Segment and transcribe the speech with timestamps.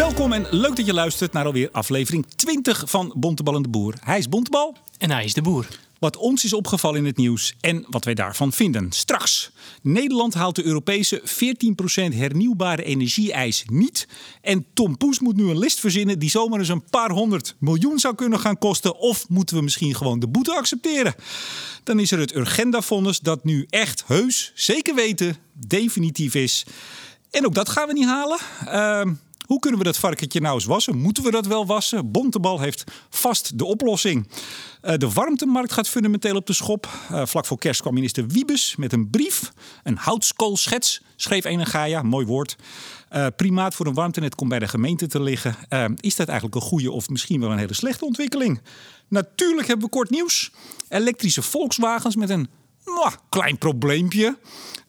[0.00, 3.94] Welkom en leuk dat je luistert naar alweer aflevering 20 van Bontebal en de Boer.
[4.00, 4.76] Hij is Bontebal.
[4.98, 5.66] En hij is de boer.
[5.98, 8.92] Wat ons is opgevallen in het nieuws en wat wij daarvan vinden.
[8.92, 9.50] Straks.
[9.82, 11.24] Nederland haalt de Europese 14%
[12.14, 14.08] hernieuwbare energie-eis niet.
[14.40, 17.98] En Tom Poes moet nu een list verzinnen die zomaar eens een paar honderd miljoen
[17.98, 18.98] zou kunnen gaan kosten.
[18.98, 21.14] Of moeten we misschien gewoon de boete accepteren?
[21.84, 26.66] Dan is er het Urgenda-fonds dat nu echt heus, zeker weten, definitief is.
[27.30, 28.38] En ook dat gaan we niet halen.
[28.66, 29.12] Ehm,
[29.50, 30.96] hoe kunnen we dat varkentje nou eens wassen?
[30.96, 32.10] Moeten we dat wel wassen?
[32.10, 34.28] Bontebal heeft vast de oplossing.
[34.82, 36.88] Uh, de warmtemarkt gaat fundamenteel op de schop.
[37.12, 39.52] Uh, vlak voor kerst kwam minister Wiebes met een brief.
[39.82, 42.56] Een houtskoolschets, schreef een Gaia, mooi woord.
[43.12, 45.56] Uh, primaat voor een warmtenet komt bij de gemeente te liggen.
[46.00, 48.60] is dat eigenlijk een goede of misschien wel een hele slechte ontwikkeling?
[49.08, 50.50] Natuurlijk hebben we kort nieuws.
[50.88, 52.48] Elektrische Volkswagens met een
[53.28, 54.36] klein probleempje.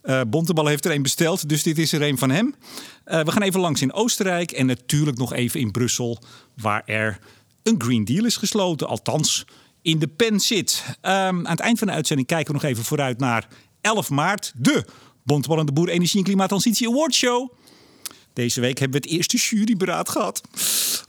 [0.03, 2.55] Uh, Bontebal heeft er een besteld, dus dit is er een van hem.
[3.05, 6.19] Uh, we gaan even langs in Oostenrijk en natuurlijk nog even in Brussel,
[6.55, 7.19] waar er
[7.63, 8.87] een Green Deal is gesloten.
[8.87, 9.45] Althans,
[9.81, 10.83] in de pen zit.
[10.87, 13.47] Um, aan het eind van de uitzending kijken we nog even vooruit naar
[13.81, 14.85] 11 maart, de
[15.23, 17.51] Bontebal en de Boer Energie en Klimaattransitie Award Show.
[18.33, 20.41] Deze week hebben we het eerste juryberaad gehad.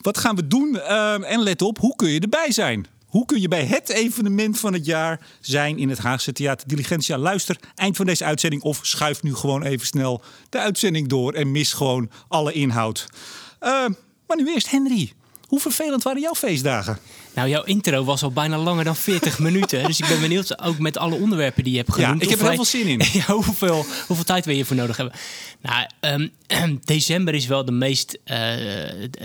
[0.00, 0.74] Wat gaan we doen?
[0.74, 2.86] Uh, en let op, hoe kun je erbij zijn?
[3.12, 7.18] Hoe kun je bij het evenement van het jaar zijn in het Haagse Theater Diligentia?
[7.18, 11.50] Luister eind van deze uitzending of schuif nu gewoon even snel de uitzending door en
[11.50, 13.06] mis gewoon alle inhoud.
[13.60, 13.68] Uh,
[14.26, 15.12] maar nu eerst Henry.
[15.52, 16.98] Hoe vervelend waren jouw feestdagen?
[17.34, 19.86] Nou, jouw intro was al bijna langer dan 40 minuten.
[19.86, 22.20] Dus ik ben benieuwd, ook met alle onderwerpen die je hebt genoemd.
[22.20, 23.00] Ja, ik heb er heel veel zin in.
[23.20, 25.14] Ja, hoeveel, hoeveel tijd wil je voor nodig hebben?
[25.60, 28.38] Nou, um, december is wel de meest uh,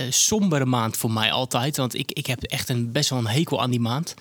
[0.10, 1.78] sombere maand voor mij altijd.
[1.78, 4.14] Want ik, ik heb echt een, best wel een hekel aan die maand.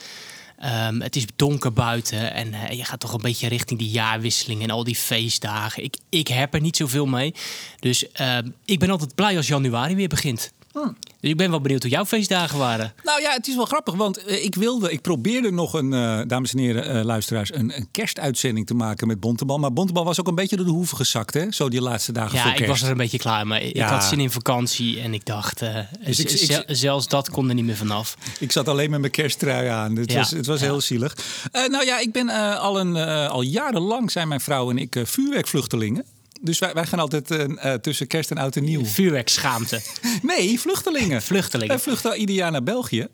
[0.89, 4.63] Um, het is donker buiten en uh, je gaat toch een beetje richting die jaarwisseling
[4.63, 5.85] en al die feestdagen.
[5.85, 7.35] Ik, ik heb er niet zoveel mee.
[7.81, 10.53] Dus uh, ik ben altijd blij als januari weer begint.
[10.83, 10.97] Hmm.
[11.21, 12.93] Dus ik ben wel benieuwd hoe jouw feestdagen waren.
[13.05, 16.21] Nou ja, het is wel grappig, want uh, ik wilde, ik probeerde nog een, uh,
[16.27, 19.59] dames en heren, uh, luisteraars, een, een, kerstuitzending te maken met Bontebal.
[19.59, 21.53] Maar Bontebal was ook een beetje door de hoeven gezakt, hè?
[21.53, 22.63] Zo die laatste dagen ja, voor kerst.
[22.65, 23.71] ik was er een beetje klaar mee.
[23.75, 23.85] Ja.
[23.85, 25.63] Ik had zin in vakantie en ik dacht,
[26.05, 28.17] dus ik, ik, zelfs dat kon er niet meer vanaf.
[28.39, 29.97] Ik zat alleen met mijn kersttrui aan.
[29.97, 30.19] Het ja.
[30.19, 31.17] was, het was heel zielig.
[31.53, 32.97] nou ja, ik ben al, een,
[33.29, 36.05] al jarenlang, zijn mijn vrouw en ik, vuurwerkvluchtelingen.
[36.41, 38.85] Dus wij, wij gaan altijd uh, tussen kerst en oud en nieuw.
[38.85, 39.81] Vuurwerkschaamte.
[40.23, 41.23] nee, vluchtelingen.
[41.23, 41.75] vluchtelingen.
[41.75, 43.09] Wij vluchten ieder jaar naar België.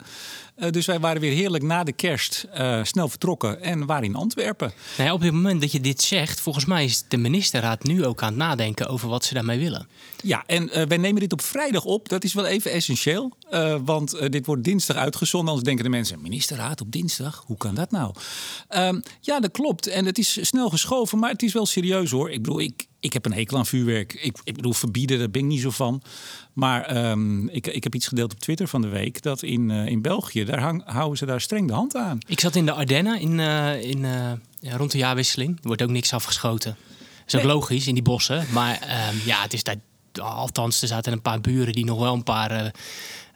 [0.57, 4.15] Uh, dus wij waren weer heerlijk na de kerst uh, snel vertrokken en waren in
[4.15, 4.73] Antwerpen.
[4.97, 8.05] Nou ja, op het moment dat je dit zegt, volgens mij is de ministerraad nu
[8.05, 9.89] ook aan het nadenken over wat ze daarmee willen.
[10.23, 12.09] Ja, en uh, wij nemen dit op vrijdag op.
[12.09, 13.37] Dat is wel even essentieel,
[13.85, 15.49] want dit wordt dinsdag uitgezonden.
[15.49, 17.45] Anders denken de mensen: ministerraad op dinsdag?
[17.47, 18.15] Hoe kan dat nou?
[18.69, 19.87] Ehm, ja, dat klopt.
[19.87, 22.31] En het is snel geschoven, maar het is wel serieus hoor.
[22.31, 24.13] Ik bedoel, ik, ik heb een hekel aan vuurwerk.
[24.13, 26.03] Ik, ik bedoel, verbieden, daar ben ik niet zo van.
[26.53, 29.87] Maar um, ik, ik heb iets gedeeld op Twitter van de week dat in, uh,
[29.87, 32.19] in België, daar hang, houden ze daar streng de hand aan.
[32.27, 35.57] Ik zat in de Ardennen in, uh, in, uh, ja, rond de jaarwisseling.
[35.57, 36.77] Er wordt ook niks afgeschoten.
[37.25, 38.47] Dat is ook logisch in die bossen.
[38.53, 38.73] Maar
[39.11, 39.77] um, ja, het is daar.
[40.21, 42.73] Althans, er zaten een paar buren die nog wel een paar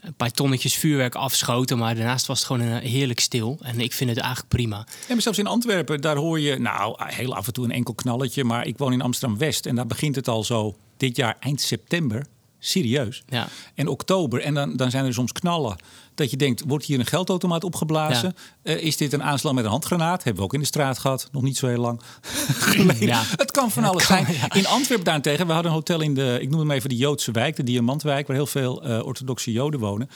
[0.06, 1.78] een paar tonnetjes vuurwerk afschoten.
[1.78, 3.58] Maar daarnaast was het gewoon een heerlijk stil.
[3.62, 4.86] En ik vind het eigenlijk prima.
[5.08, 8.44] Maar zelfs in Antwerpen, daar hoor je nou heel af en toe een enkel knalletje.
[8.44, 12.26] Maar ik woon in Amsterdam-West en daar begint het al zo dit jaar eind september.
[12.66, 13.22] Serieus.
[13.28, 13.48] Ja.
[13.74, 14.40] En oktober.
[14.40, 15.76] En dan, dan zijn er soms knallen.
[16.14, 18.34] Dat je denkt, wordt hier een geldautomaat opgeblazen?
[18.62, 18.76] Ja.
[18.76, 20.24] Uh, is dit een aanslag met een handgranaat?
[20.24, 21.28] Hebben we ook in de straat gehad.
[21.32, 22.00] Nog niet zo heel lang
[22.48, 23.06] geleden.
[23.06, 23.22] Ja.
[23.36, 24.50] Het kan van alles kan, zijn.
[24.52, 26.38] In Antwerpen daarentegen, we hadden een hotel in de...
[26.40, 28.26] ik noem hem even de Joodse wijk, de Diamantwijk...
[28.26, 30.10] waar heel veel uh, orthodoxe Joden wonen.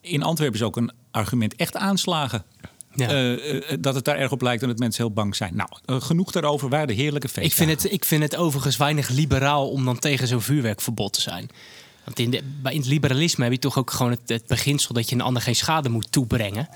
[0.00, 2.44] In Antwerpen is ook een argument echt aanslagen.
[2.94, 3.12] Ja.
[3.12, 5.56] Uh, uh, dat het daar erg op lijkt en dat mensen heel bang zijn.
[5.56, 6.68] Nou, uh, genoeg daarover.
[6.68, 7.68] Waar de heerlijke feestdagen.
[7.68, 11.20] Ik vind, het, ik vind het overigens weinig liberaal om dan tegen zo'n vuurwerkverbod te
[11.20, 11.50] zijn.
[12.04, 15.08] Want in, de, in het liberalisme heb je toch ook gewoon het, het, beginsel dat
[15.08, 16.68] je een ander geen schade moet toebrengen.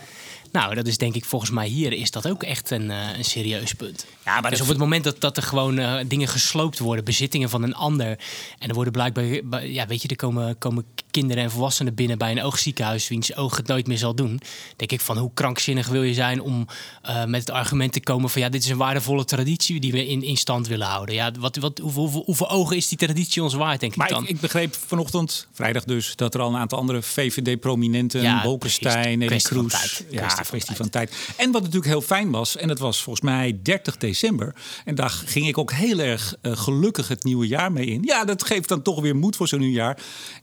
[0.56, 3.24] Nou, dat is denk ik volgens mij hier is dat ook echt een, uh, een
[3.24, 4.06] serieus punt.
[4.24, 7.50] Ja, maar dus op het moment dat, dat er gewoon uh, dingen gesloopt worden, bezittingen
[7.50, 8.18] van een ander.
[8.58, 12.30] En er worden blijkbaar, ja, weet je, er komen, komen kinderen en volwassenen binnen bij
[12.30, 14.40] een oogziekenhuis, wiens oog het nooit meer zal doen.
[14.76, 16.66] Denk ik van hoe krankzinnig wil je zijn om
[17.08, 20.06] uh, met het argument te komen van ja, dit is een waardevolle traditie die we
[20.06, 21.14] in, in stand willen houden.
[21.14, 24.14] Ja, wat, wat, hoeveel, hoeveel, hoeveel ogen is die traditie ons waard, denk maar ik
[24.14, 24.22] dan?
[24.22, 29.18] Ik, ik begreep vanochtend, vrijdag dus, dat er al een aantal andere VVD-prominenten, ja, Bolkestein,
[29.18, 30.02] Nelly Kroes.
[30.10, 31.16] Ja, kwestie van tijd.
[31.36, 34.54] En wat natuurlijk heel fijn was, en dat was volgens mij 30 december.
[34.84, 38.02] En daar ging ik ook heel erg uh, gelukkig het nieuwe jaar mee in.
[38.02, 39.98] Ja, dat geeft dan toch weer moed voor zo'n nieuwjaar.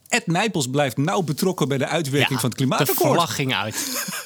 [0.08, 3.10] Ed Nijpels blijft nauw betrokken bij de uitwerking ja, van het klimaatakkoord.
[3.10, 3.76] De vlag ging uit.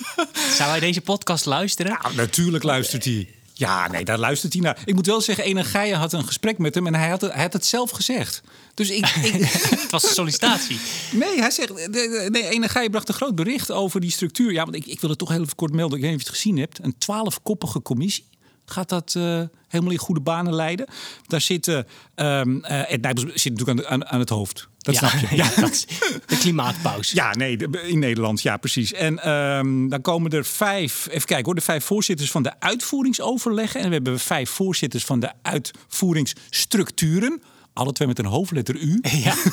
[0.57, 2.00] Zou hij deze podcast luisteren?
[2.03, 3.36] Ja, natuurlijk luistert hij.
[3.57, 4.81] Ja, nee, daar luistert hij naar.
[4.86, 7.42] Ik moet wel zeggen, Energie had een gesprek met hem en hij had het, hij
[7.42, 8.42] had het zelf gezegd.
[8.74, 9.33] Dus ik, ik
[9.81, 10.80] Het was een sollicitatie.
[11.12, 11.89] Nee, hij zegt.
[12.30, 14.51] Nee, Energie bracht een groot bericht over die structuur.
[14.51, 15.98] Ja, want ik, ik wil het toch heel even kort melden.
[15.98, 16.80] Ik weet niet of je het gezien hebt.
[16.81, 18.25] Een twaalfkoppige commissie.
[18.69, 20.87] Gaat dat eh, helemaal in goede banen leiden?
[21.27, 21.87] Daar zitten.
[22.15, 24.67] Ed Nijpels zit natuurlijk aan, aan, het hoofd.
[24.77, 25.35] Dat ja, snap je.
[25.43, 25.85] ja, dat
[26.25, 27.15] de klimaatpauze.
[27.15, 28.93] Ja, nee, de- in Nederland, ja, precies.
[28.93, 33.81] En ehm, dan komen er vijf, even kijken hoor, de vijf voorzitters van de uitvoeringsoverleggen.
[33.81, 37.41] En we hebben vijf voorzitters van de uitvoeringsstructuren.
[37.73, 38.99] Alle twee met een hoofdletter U.
[39.01, 39.33] Ja.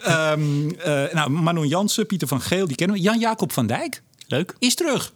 [0.00, 3.02] Ehm, eh, nou, Manon Jansen, Pieter van Geel, die kennen we.
[3.02, 4.54] Jan-Jacob van Dijk Leuk.
[4.58, 5.12] is terug.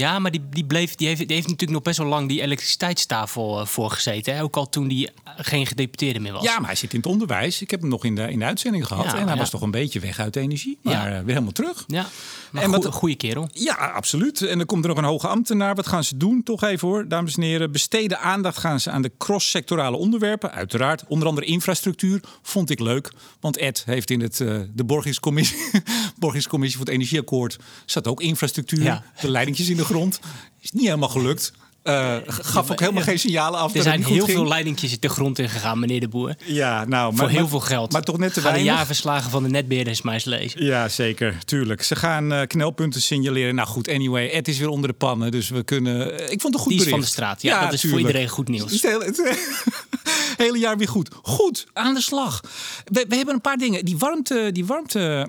[0.00, 2.40] Ja, maar die, die, bleef, die, heeft, die heeft natuurlijk nog best wel lang die
[2.42, 4.34] elektriciteitstafel eh, voorgezeten.
[4.34, 4.42] Hè?
[4.42, 6.42] Ook al toen die geen gedeputeerde meer was.
[6.42, 7.62] Ja, maar hij zit in het onderwijs.
[7.62, 9.04] Ik heb hem nog in de, in de uitzending gehad.
[9.04, 9.38] Ja, en hij ja.
[9.40, 10.78] was toch een beetje weg uit de energie.
[10.82, 11.06] Maar Ja.
[11.06, 11.84] eh, weer helemaal terug.
[11.86, 12.06] Ja,
[12.50, 13.48] maar En goe- wat- goede kerel.
[13.52, 14.42] Ja, absoluut.
[14.42, 15.74] En dan komt er nog een hoge ambtenaar.
[15.74, 16.42] Wat gaan ze doen?
[16.42, 17.72] Toch even hoor, dames en heren.
[17.72, 20.52] Besteden aandacht gaan ze aan de cross-sectorale onderwerpen.
[20.52, 21.04] Uiteraard.
[21.08, 22.20] Onder andere infrastructuur.
[22.42, 23.10] Vond ik leuk.
[23.40, 25.58] Want Ed heeft in het, eh, de borgingscommissie,
[26.18, 27.58] borgingscommissie voor het energieakkoord...
[27.86, 29.02] zat ook infrastructuur.
[29.20, 30.20] De leidingjes in de grond.
[30.60, 31.52] Is niet helemaal gelukt.
[31.82, 33.68] Eh, gaf ook helemaal geen signalen af.
[33.68, 34.48] Er dat zijn het heel goed veel ging.
[34.48, 36.34] leidingjes de grond in gegaan, meneer de Boer.
[36.44, 37.92] Ja, nou, Voor maar, heel maar- veel geld.
[37.92, 38.74] Maar toch net te Ga de weinig.
[38.74, 40.64] jaarverslagen van de netbeheerders maar eens lezen.
[40.64, 41.38] Ja, zeker.
[41.44, 41.82] Tuurlijk.
[41.82, 43.54] Ze gaan eh, knelpunten signaleren.
[43.54, 44.30] Nou goed, anyway.
[44.30, 45.30] Ed is weer onder de pannen.
[45.30, 46.18] Dus we kunnen...
[46.18, 46.90] eh, Ik vond het een goed Die is bericht.
[46.90, 47.42] van de straat.
[47.42, 48.72] Ja, dat is voor iedereen goed nieuws.
[48.72, 51.08] Het hele, het hele jaar weer goed.
[51.22, 52.40] Goed, aan de slag.
[52.84, 53.84] We, we hebben een paar dingen.
[53.84, 55.28] Die warmte, die warmte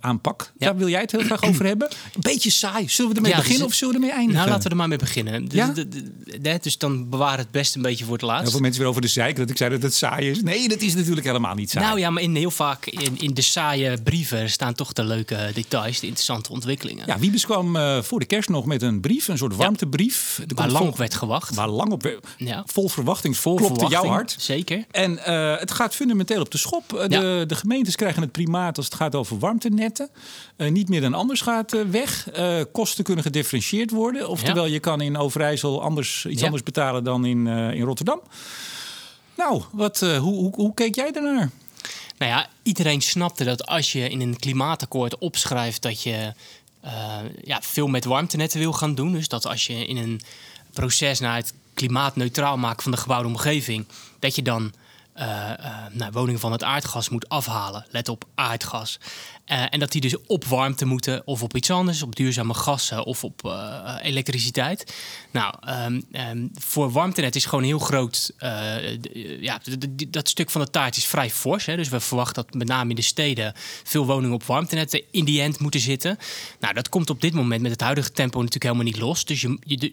[0.00, 0.66] aanpak, Ja.
[0.66, 1.88] daar wil jij het heel graag over hebben.
[2.14, 2.88] Een beetje saai.
[2.88, 4.38] Zullen we ermee dus beginnen het- of zullen we ermee eindigen?
[4.40, 5.44] Nou, laten we er maar mee beginnen.
[5.44, 5.72] Dus, Ja?
[5.74, 8.50] De- de- de- dus dan bewaren het best een beetje voor het Heel laatst.
[8.50, 10.42] veel mensen weer over de zeik dat ik zei dat het saai is.
[10.42, 11.86] Nee, dat is natuurlijk helemaal niet saai.
[11.86, 15.50] Nou ja, maar in, heel vaak in, in de saaie brieven staan toch de leuke
[15.54, 17.06] details, de interessante ontwikkelingen.
[17.06, 20.40] Ja, Wiebes kwam eh, voor de kerst nog met een brief, een soort warmtebrief.
[20.54, 21.54] Waar lang op werd gewacht.
[21.54, 22.26] Waar lang op werd.
[22.36, 22.62] Ja.
[22.66, 23.36] Vol verwachting.
[23.36, 24.34] Vol klopte jouw hart.
[24.38, 24.84] Zeker.
[24.90, 26.92] En eh, het gaat fundamenteel op de schop.
[26.92, 27.44] Eh, de, Ja.
[27.44, 30.08] de gemeentes krijgen het primaat als het gaat over warmtenetten.
[30.56, 32.28] Niet meer dan anders gaat weg.
[32.72, 34.28] Kosten kunnen gedifferentieerd worden.
[34.28, 36.44] Oftewel, je kan in Overijssel anders, iets Ja.
[36.44, 38.20] anders betalen dan in, eh, in Rotterdam.
[39.36, 41.50] Nou, wat, eh, hoe, hoe, hoe keek jij daarnaar?
[42.18, 46.32] Nou ja, iedereen snapte dat als je in een klimaatakkoord opschrijft dat je
[46.80, 49.12] eh, ja, veel met warmtenetten wil gaan doen.
[49.12, 50.20] Dus dat als je in een
[50.72, 53.86] proces naar het klimaatneutraal maken van de gebouwde omgeving,
[54.18, 54.72] dat je dan
[55.12, 55.50] eh,
[55.90, 57.86] nou, woningen van het aardgas moet afhalen.
[57.90, 58.98] Let op aardgas.
[59.44, 63.04] Eh, en dat die dus op warmte moeten of op iets anders, op duurzame gassen
[63.04, 64.94] of op eh, elektriciteit.
[65.30, 68.32] Nou, ehm, ehm, voor warmtenet is gewoon heel groot.
[68.38, 69.60] eh, ja,
[70.08, 71.66] dat stuk van de taart is vrij fors.
[71.66, 71.76] Hè?
[71.76, 73.52] Dus we verwachten dat met name in de steden
[73.82, 76.18] veel woningen op warmtenetten in die end moeten zitten.
[76.60, 79.24] Nou, dat komt op dit moment met het huidige tempo natuurlijk helemaal niet los.
[79.24, 79.46] Dus,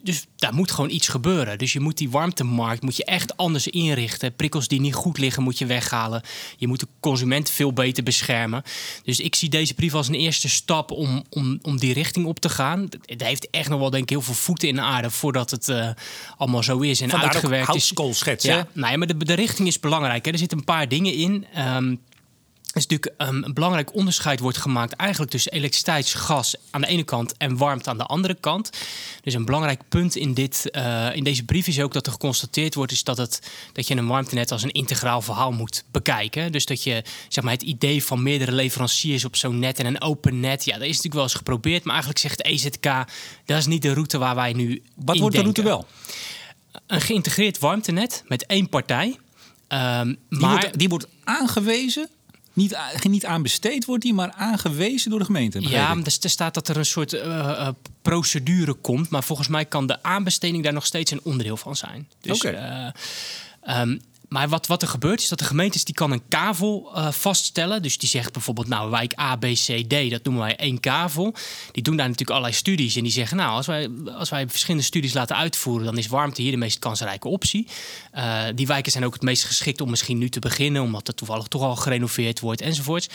[0.03, 1.57] dus daar moet gewoon iets gebeuren.
[1.57, 4.35] Dus je moet die warmtemarkt moet je echt anders inrichten.
[4.35, 6.21] Prikkels die niet goed liggen moet je weghalen.
[6.57, 8.63] Je moet de consument veel beter beschermen.
[9.03, 12.39] Dus ik zie deze brief als een eerste stap om, om, om die richting op
[12.39, 12.87] te gaan.
[13.05, 15.69] Het heeft echt nog wel denk ik heel veel voeten in de aarde voordat het
[15.69, 15.89] eh,
[16.37, 17.91] allemaal zo is en Vandaar uitgewerkt is.
[18.43, 20.25] Ja, nou ja, maar de, de richting is belangrijk.
[20.25, 20.31] Hè.
[20.31, 21.45] Er zitten een paar dingen in.
[21.53, 21.95] Ehm,
[22.75, 27.37] is natuurlijk ehm, een belangrijk onderscheid wordt gemaakt eigenlijk tussen elektriciteitsgas aan de ene kant
[27.37, 28.69] en warmte aan de andere kant.
[29.23, 32.75] Dus een belangrijk punt in, dit, eh, in deze brief is ook dat er geconstateerd
[32.75, 36.51] wordt is dat, het, dat je een warmtenet als een integraal verhaal moet bekijken.
[36.51, 40.01] Dus dat je zeg maar, het idee van meerdere leveranciers op zo'n net en een
[40.01, 41.83] open net, ja, dat is natuurlijk wel eens geprobeerd.
[41.83, 42.83] Maar eigenlijk zegt EZK,
[43.45, 45.87] dat is niet de route waar wij nu Wat wordt de route wel?
[46.87, 49.19] Een geïntegreerd warmtenet met één partij.
[49.67, 52.09] Ehm, Die, maar wordt, die wordt aangewezen.
[52.53, 55.61] Niet, niet aanbesteed wordt die, maar aangewezen door de gemeente.
[55.69, 57.67] Ja, er staat dat er een soort eh, eh,
[58.01, 59.09] procedure komt.
[59.09, 62.09] Maar volgens mij kan de aanbesteding daar nog steeds een onderdeel van zijn.
[62.21, 62.49] Dus, Oké.
[62.49, 62.87] eh,
[63.61, 63.97] ehm,
[64.31, 67.81] maar wat, wat er gebeurt is dat de gemeentes die kan een kavel eh, vaststellen.
[67.81, 71.33] Dus die zegt bijvoorbeeld, nou, wijk A, B, C, D, dat noemen wij één kavel.
[71.71, 72.95] Die doen daar natuurlijk allerlei studies.
[72.95, 75.85] En die zeggen, nou, als wij, als wij verschillende studies laten uitvoeren...
[75.85, 77.67] dan is warmte hier de meest kansrijke optie.
[78.11, 80.81] Eh, die wijken zijn ook het meest geschikt om misschien nu te beginnen...
[80.81, 83.09] omdat er toevallig toch al gerenoveerd wordt enzovoorts.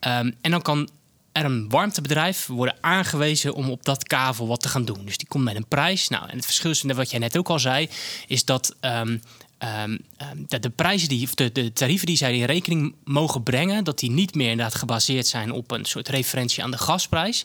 [0.00, 0.88] Ehm, en dan kan
[1.32, 5.04] er een warmtebedrijf worden aangewezen om op dat kavel wat te gaan doen.
[5.04, 6.08] Dus die komt met een prijs.
[6.08, 7.88] Nou, en het verschil is, wat jij net ook al zei,
[8.26, 9.16] is dat ehm,
[9.60, 13.42] ehm, ehm, dat de prijzen die, of de, de tarieven die zij in rekening mogen
[13.42, 17.44] brengen, dat die niet meer inderdaad gebaseerd zijn op een soort referentie aan de gasprijs.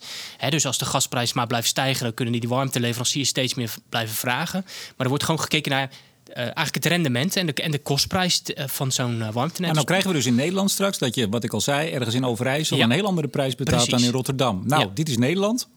[0.49, 4.15] Dus als de gasprijs maar blijft stijgen, dan kunnen die, die warmteleveranciers steeds meer blijven
[4.15, 4.61] vragen.
[4.65, 5.89] Maar er wordt gewoon gekeken naar
[6.33, 9.69] eh, eigenlijk het rendement en de, en de kostprijs eh, van zo'n eh, warmtenet.
[9.69, 12.15] En dan krijgen we dus in Nederland straks dat je, wat ik al zei, ergens
[12.15, 12.83] in Overijssel Ja.
[12.83, 13.93] een heel andere prijs betaalt Precies.
[13.99, 14.61] dan in Rotterdam.
[14.65, 14.91] Nou, Ja.
[14.93, 15.67] dit is Nederland.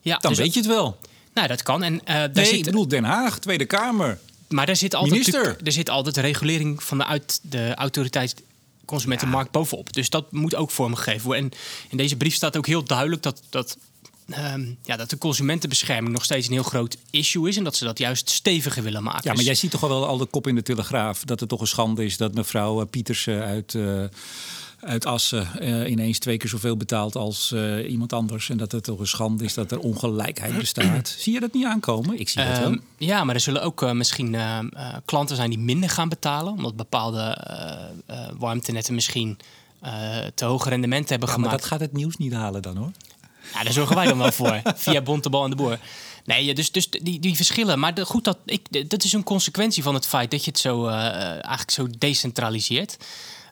[0.00, 0.96] ja, Dan dus- weet je het wel.
[1.34, 1.82] Nou, dat kan.
[1.82, 4.18] En, daar Nee, zit, ik bedoel Den Haag, Tweede Kamer.
[4.48, 8.34] Maar daar zit altijd, er zit altijd regulering van de, uit, de autoriteit
[8.84, 9.92] consumentenmarkt bovenop.
[9.92, 11.44] Dus dat moet ook vormgegeven worden.
[11.44, 13.76] En in deze brief staat ook heel duidelijk dat, dat,
[14.28, 17.56] ehm, ja, dat de consumentenbescherming nog steeds een heel groot issue is.
[17.56, 19.20] En dat ze dat juist steviger willen maken.
[19.22, 21.24] Ja, maar Dus- jij ziet toch wel al de kop in de Telegraaf...
[21.24, 24.04] dat het toch een schande is dat mevrouw eh, Pietersen uit, eh,
[24.80, 25.60] uit Assen...
[25.60, 28.50] eh, ineens twee keer zoveel betaalt als eh, iemand anders.
[28.50, 31.08] En dat het toch een schande is dat er ongelijkheid bestaat.
[31.18, 32.20] zie je dat niet aankomen?
[32.20, 32.66] Ik zie dat wel.
[32.66, 34.36] Ehm, ja, maar er zullen ook eh, misschien
[35.04, 36.52] klanten zijn die minder gaan betalen.
[36.52, 37.44] Omdat bepaalde
[38.38, 39.38] warmtenetten misschien
[40.34, 41.62] te hoge rendementen hebben Ja, maar gemaakt.
[41.62, 42.90] dat gaat het nieuws niet halen dan, hoor.
[43.54, 44.60] Ja, daar zorgen wij dan wel voor.
[44.76, 45.78] Via Bontebal en de Boer.
[46.24, 47.78] Nee, dus, dus die, die verschillen.
[47.78, 50.60] Maar de, goed, dat, ik, dat is een consequentie van het feit dat je het
[50.60, 52.96] zo, eigenlijk zo decentraliseert.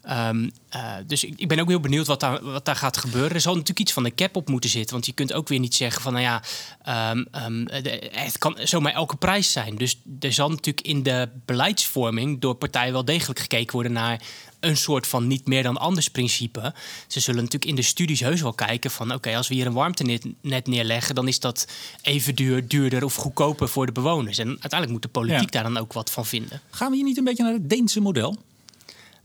[0.06, 3.30] Ehm, eh, dus ik, ik ben ook heel benieuwd wat daar, wat daar gaat gebeuren.
[3.34, 4.92] Er zal natuurlijk iets van de cap op moeten zitten.
[4.92, 6.42] Want je kunt ook weer niet zeggen van, nou ja,
[6.82, 9.76] ehm, ehm, de- het kan zomaar elke prijs zijn.
[9.76, 14.20] Dus er zal natuurlijk in de beleidsvorming door partijen wel degelijk gekeken worden naar
[14.60, 16.74] een soort van niet meer dan anders principe.
[17.06, 19.12] Ze zullen natuurlijk in de studies heus wel kijken van...
[19.14, 21.14] oké, als we hier een warmtenet net neerleggen...
[21.14, 21.66] dan is dat
[22.02, 24.38] even duur, duurder of goedkoper voor de bewoners.
[24.38, 25.60] En uiteindelijk moet de politiek Ja.
[25.62, 26.60] daar dan ook wat van vinden.
[26.70, 28.36] Gaan we hier niet een beetje naar het Deense model?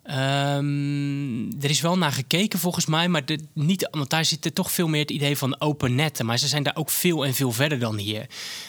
[0.04, 4.54] Ehm, er is wel naar gekeken volgens mij, maar de, niet, want daar zit er
[4.54, 6.26] toch veel meer het idee van open netten.
[6.26, 8.26] Maar ze zijn daar ook veel en veel verder dan hier.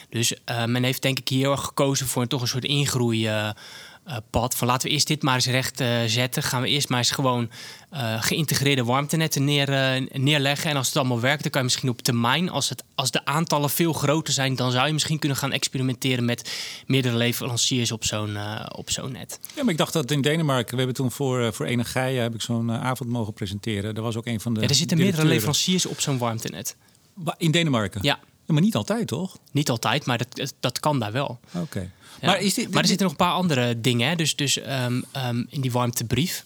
[0.08, 3.26] Dus eh, men heeft denk ik hier gekozen voor een, toch een soort ingroei.
[3.26, 3.50] eh,
[4.04, 6.42] eh, pad van laten we eerst dit maar eens recht eh, zetten.
[6.42, 7.50] Gaan we eerst maar eens gewoon
[7.90, 9.68] eh, geïntegreerde warmtenetten neer,
[10.12, 10.70] neerleggen.
[10.70, 13.24] En als het allemaal werkt, dan kan je misschien op termijn, als, het, als de
[13.24, 16.52] aantallen veel groter zijn, dan zou je misschien kunnen gaan experimenteren met
[16.86, 18.36] meerdere leveranciers op zo'n
[18.76, 19.38] op zo'n net.
[19.56, 20.70] Ja, maar ik dacht dat in Denemarken...
[20.72, 23.94] we hebben toen voor, voor Energia heb ik zo'n avond mogen presenteren.
[23.94, 26.76] Dat was ook een van de Ja, er zitten meerdere leveranciers op zo'n warmtenet.
[27.14, 28.00] Wa- In Denemarken?
[28.02, 29.36] Ja, Ja, Maar niet altijd, toch?
[29.52, 31.40] niet altijd, maar dat, dat kan daar wel.
[31.54, 31.90] Oké.
[32.22, 32.28] Ja.
[32.28, 34.08] Maar, is dit, maar er zitten nog een paar andere dingen.
[34.08, 34.14] Hè?
[34.14, 36.44] Dus, dus ehm, ehm, in die warmtebrief.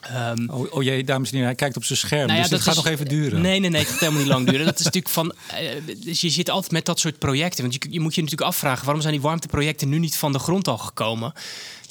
[0.00, 2.26] Ehm, Oh, oh jee, dames en heren, hij kijkt op zijn scherm.
[2.26, 3.40] nou ja, dus het dat gaat is- nog even duren.
[3.40, 4.64] Nee, nee, nee, het gaat helemaal niet lang duren.
[4.66, 5.32] Dat is natuurlijk van.
[5.48, 5.68] eh,
[6.04, 7.60] dus je zit altijd met dat soort projecten.
[7.62, 10.38] Want je, je moet je natuurlijk afvragen: waarom zijn die warmteprojecten nu niet van de
[10.38, 11.32] grond al gekomen?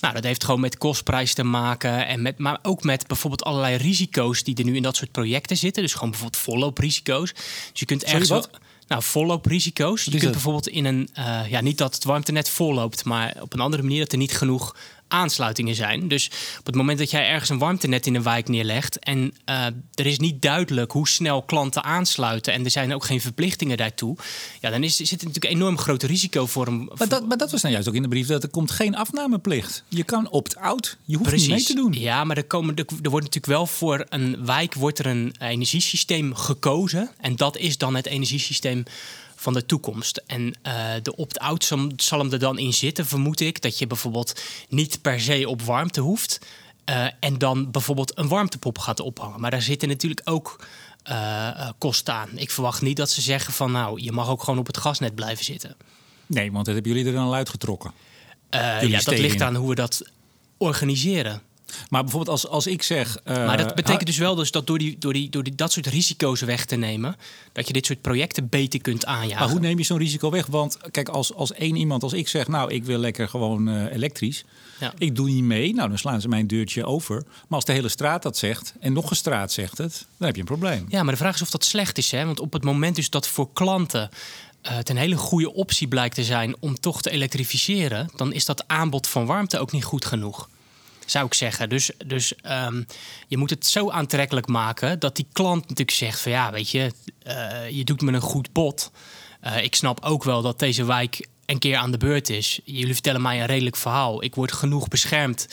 [0.02, 2.08] Nou, dat heeft gewoon met kostprijs te maken.
[2.08, 5.58] En met, maar ook met bijvoorbeeld allerlei risico's die er nu in dat soort projecten
[5.58, 5.84] zitten.
[5.84, 7.34] Dus gewoon bijvoorbeeld vollooprisico's.
[7.34, 8.30] Dus je kunt Sorry, ergens.
[8.30, 8.50] wat?
[8.90, 10.04] Nou, vollooprisico's.
[10.04, 11.10] Je kunt bijvoorbeeld in een.
[11.14, 14.38] eh, ja, niet dat het warmtenet volloopt, maar op een andere manier dat er niet
[14.38, 14.76] genoeg
[15.10, 16.08] aansluitingen zijn.
[16.08, 19.66] Dus op het moment dat jij ergens een warmtenet in een wijk neerlegt en eh,
[19.94, 24.18] er is niet duidelijk hoe snel klanten aansluiten en er zijn ook geen verplichtingen daartoe,
[24.60, 26.92] ja, dan is, zit er natuurlijk een enorm groot risico voor een.
[26.98, 28.96] Maar dat, maar dat was nou juist ook in de brief dat er komt geen
[28.96, 29.84] afnameplicht.
[29.88, 30.98] Je kan opt-out.
[31.06, 31.94] Je hoeft niet mee te doen.
[31.94, 35.36] Ja, maar er, komen, er, er wordt natuurlijk wel voor een wijk wordt er een
[35.40, 37.10] energiesysteem gekozen.
[37.20, 38.84] En dat is dan het energiesysteem
[39.40, 40.22] van de toekomst.
[40.26, 43.62] En eh, de opt-out zal, zal hem er dan in zitten, vermoed ik.
[43.62, 46.40] Dat je bijvoorbeeld niet per se op warmte hoeft.
[46.86, 49.40] eh, en dan bijvoorbeeld een warmtepomp gaat ophangen.
[49.40, 50.60] Maar daar zitten natuurlijk ook
[51.04, 52.30] eh, kosten aan.
[52.36, 55.16] Ik verwacht niet dat ze zeggen van nou, je mag ook gewoon op het gasnet
[55.16, 55.76] blijven zitten.
[56.26, 57.92] Nee, want dat hebben jullie er dan al uitgetrokken.
[58.52, 60.02] Ja, dat ligt aan hoe we dat
[60.58, 61.42] organiseren.
[61.90, 63.18] Maar bijvoorbeeld als, als ik zeg...
[63.24, 65.72] eh, Maar dat betekent dus wel dus dat door, die, door, die, door die, dat
[65.72, 67.16] soort risico's weg te nemen,
[67.52, 69.40] dat je dit soort projecten beter kunt aanjagen.
[69.40, 70.46] Maar hoe neem je zo'n risico weg?
[70.46, 73.94] Want kijk, als, als één iemand, als ik zeg, nou, ik wil lekker gewoon eh,
[73.94, 74.44] elektrisch.
[74.80, 74.94] Ja.
[74.98, 77.16] Ik doe niet mee, nou, dan slaan ze mijn deurtje over.
[77.26, 80.36] Maar als de hele straat dat zegt, en nog een straat zegt het, dan heb
[80.36, 80.86] je een probleem.
[80.90, 82.12] Ja, maar de vraag is of dat slecht is.
[82.12, 82.26] Hè?
[82.26, 84.10] Want op het moment dus dat voor klanten
[84.62, 88.46] eh, het een hele goede optie blijkt te zijn om toch te elektrificeren, dan is
[88.46, 90.50] dat aanbod van warmte ook niet goed genoeg.
[91.10, 91.70] Zou ik zeggen.
[91.70, 92.84] Dus, dus ehm,
[93.28, 96.92] je moet het zo aantrekkelijk maken dat die klant natuurlijk zegt: van ja, weet je,
[97.24, 98.92] eh, je doet me een goed bod.
[99.42, 102.60] Eh, ik snap ook wel dat deze wijk een keer aan de beurt is.
[102.64, 104.24] Jullie vertellen mij een redelijk verhaal.
[104.24, 105.48] Ik word genoeg beschermd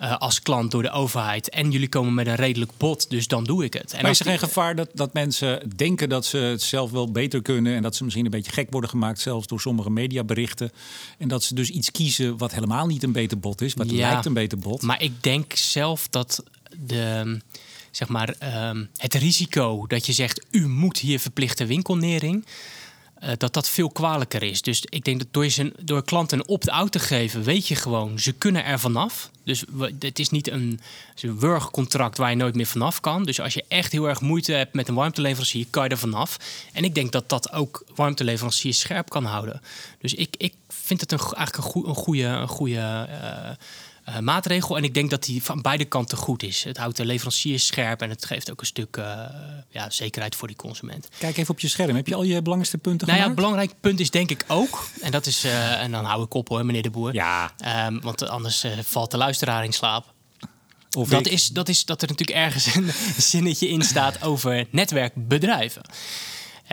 [0.00, 1.48] eh, als klant door de overheid.
[1.48, 3.92] En jullie komen met een redelijk bod, dus dan doe ik het.
[3.92, 7.10] En maar is er geen gevaar dat, dat mensen denken dat ze het zelf wel
[7.12, 7.74] beter kunnen...
[7.74, 10.72] en dat ze misschien een beetje gek worden gemaakt, zelfs door sommige mediaberichten...
[11.18, 13.74] en dat ze dus iets kiezen wat helemaal niet een beter bod is...
[13.74, 14.10] wat Ja.
[14.10, 14.82] lijkt een beter bod.
[14.82, 16.44] Maar ik denk zelf dat
[16.78, 17.38] de,
[17.90, 20.46] zeg maar, ehm, het risico dat je zegt...
[20.50, 22.44] u moet hier verplichte winkelnering...
[23.20, 24.62] eh, dat dat veel kwalijker is.
[24.62, 27.42] Dus ik denk dat door, door klanten een opt-out te geven...
[27.42, 29.30] weet je gewoon, ze kunnen er vanaf.
[29.44, 29.64] Dus
[29.98, 30.80] het is niet een,
[31.20, 33.24] een wurgcontract waar je nooit meer vanaf kan.
[33.24, 35.66] Dus als je echt heel erg moeite hebt met een warmteleverancier...
[35.70, 36.36] kan je er vanaf.
[36.72, 39.60] En ik denk dat dat ook warmteleveranciers scherp kan houden.
[39.98, 42.24] Dus ik, ik vind het een, eigenlijk een, goe- een goede...
[42.24, 43.50] Een goede eh,
[44.14, 44.76] eh, maatregel.
[44.76, 46.64] En ik denk dat die van beide kanten goed is.
[46.64, 49.04] Het houdt de leveranciers scherp en het geeft ook een stuk uh,
[49.68, 51.08] ja, zekerheid voor die consument.
[51.18, 51.96] Kijk even op je scherm.
[51.96, 53.38] Heb je al je belangrijkste punten nou gemaakt?
[53.38, 54.88] ja, belangrijk punt is denk ik ook.
[55.00, 57.14] En dat is, uh, en dan hou ik op hoor, meneer de Boer.
[57.14, 57.52] Ja.
[57.86, 60.12] Um, want anders valt de luisteraar in slaap.
[60.96, 62.90] Of dat, is, dat is dat er natuurlijk ergens een
[63.32, 65.82] zinnetje in staat over netwerkbedrijven.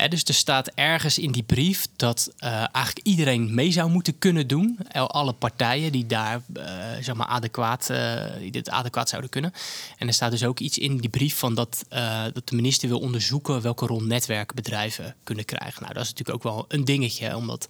[0.09, 4.47] Dus er staat ergens in die brief dat uh, eigenlijk iedereen mee zou moeten kunnen
[4.47, 4.77] doen.
[4.91, 6.63] Alle partijen die daar uh,
[7.01, 7.91] zeg maar adequaat,
[8.39, 9.53] die dit adequaat zouden kunnen.
[9.97, 11.85] En er staat dus ook iets in die brief van dat,
[12.33, 15.81] dat de minister wil onderzoeken welke rol netwerkbedrijven kunnen krijgen.
[15.81, 17.67] Nou, dat is natuurlijk ook wel een dingetje, omdat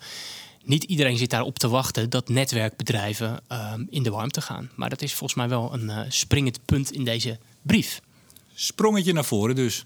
[0.64, 3.40] niet iedereen zit daarop te wachten dat netwerkbedrijven
[3.90, 4.70] in de warmte gaan.
[4.76, 8.02] Maar dat is volgens mij wel een springend punt in deze brief.
[8.54, 9.86] Sprongetje naar voren dus.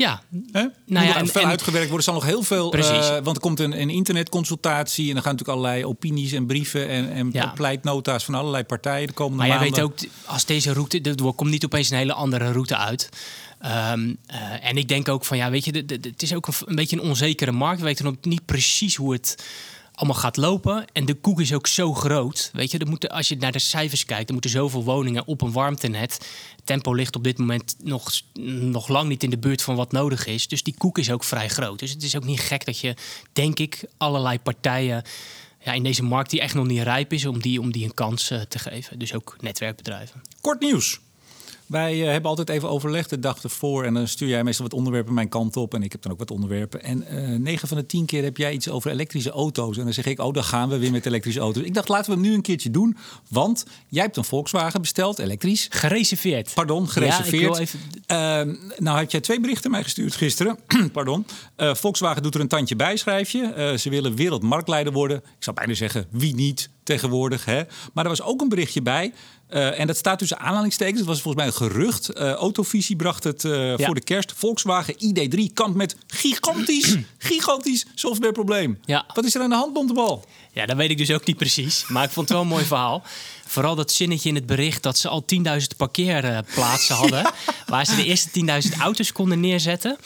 [0.00, 0.66] Ja, Hè?
[0.86, 2.06] Nou ja, en, veel en- uitgewerkt worden.
[2.06, 2.68] Er zal nog heel veel.
[2.70, 3.08] Precies.
[3.08, 5.08] eh, want er komt een, een internetconsultatie.
[5.08, 7.46] En dan gaan natuurlijk allerlei opinies en brieven en, en Ja.
[7.46, 9.88] pleitnota's van allerlei partijen de komende Maar jij maanden.
[9.88, 13.08] weet ook, als deze route, er komt niet opeens een hele andere route uit.
[13.60, 16.74] Ehm, eh, en ik denk ook van, ja, weet je, het is ook een, een
[16.74, 17.78] beetje een onzekere markt.
[17.80, 19.44] We weten ook niet precies hoe het
[20.00, 20.84] allemaal gaat lopen.
[20.92, 22.50] En de koek is ook zo groot.
[22.52, 25.40] Weet je, er moeten, als je naar de cijfers kijkt, er moeten zoveel woningen op
[25.40, 26.28] een warmtenet.
[26.64, 28.10] Tempo ligt op dit moment nog,
[28.60, 30.48] nog lang niet in de buurt van wat nodig is.
[30.48, 31.78] Dus die koek is ook vrij groot.
[31.78, 32.94] Dus het is ook niet gek dat je,
[33.32, 35.02] denk ik, allerlei partijen
[35.64, 37.94] ja, in deze markt die echt nog niet rijp is, om die, om die een
[37.94, 38.98] kans eh, te geven.
[38.98, 40.22] Dus ook netwerkbedrijven.
[40.40, 41.00] Kort nieuws.
[41.70, 43.84] Wij eh, hebben altijd even overlegd de dag ervoor.
[43.84, 45.74] En dan stuur jij meestal wat onderwerpen mijn kant op.
[45.74, 46.82] En ik heb dan ook wat onderwerpen.
[46.82, 49.76] En eh 9 van de 10 keer heb jij iets over elektrische auto's.
[49.78, 51.62] En dan zeg ik, oh, dan gaan we weer met elektrische auto's.
[51.64, 52.96] Ik dacht, laten we hem nu een keertje doen.
[53.28, 55.66] Want jij hebt een Volkswagen besteld, elektrisch.
[55.70, 56.54] Gereserveerd.
[56.54, 57.42] Pardon, Ja, gereserveerd.
[57.42, 60.58] ik wil even- Ehm, nou had jij twee berichten mij gestuurd gisteren.
[60.92, 61.26] Pardon.
[61.56, 63.74] Eh, Volkswagen doet er een tandje bij, schrijf je.
[63.78, 65.16] Ze willen wereldmarktleider worden.
[65.16, 67.44] Ik zou bijna zeggen, wie niet tegenwoordig.
[67.44, 67.62] Hè?
[67.92, 69.12] Maar er was ook een berichtje bij.
[69.50, 70.98] Eh, en dat staat tussen aanhalingstekens.
[70.98, 72.08] Het was volgens mij een gerucht.
[72.08, 73.86] Eh Autovisie bracht het eh, Ja.
[73.86, 74.32] voor de kerst.
[74.36, 78.78] Volkswagen ID3 kampt met gigantisch, gigantisch softwareprobleem.
[78.84, 79.04] Ja.
[79.14, 80.24] Wat is er aan de hand, Bontebal?
[80.52, 81.84] Ja, dat weet ik dus ook niet precies.
[81.88, 83.02] Maar ik vond het wel een mooi verhaal.
[83.46, 87.30] Vooral dat zinnetje in het bericht dat ze al 10.000 parkeerplaatsen hadden.
[87.66, 89.96] Waar ze de eerste 10.000 auto's konden neerzetten.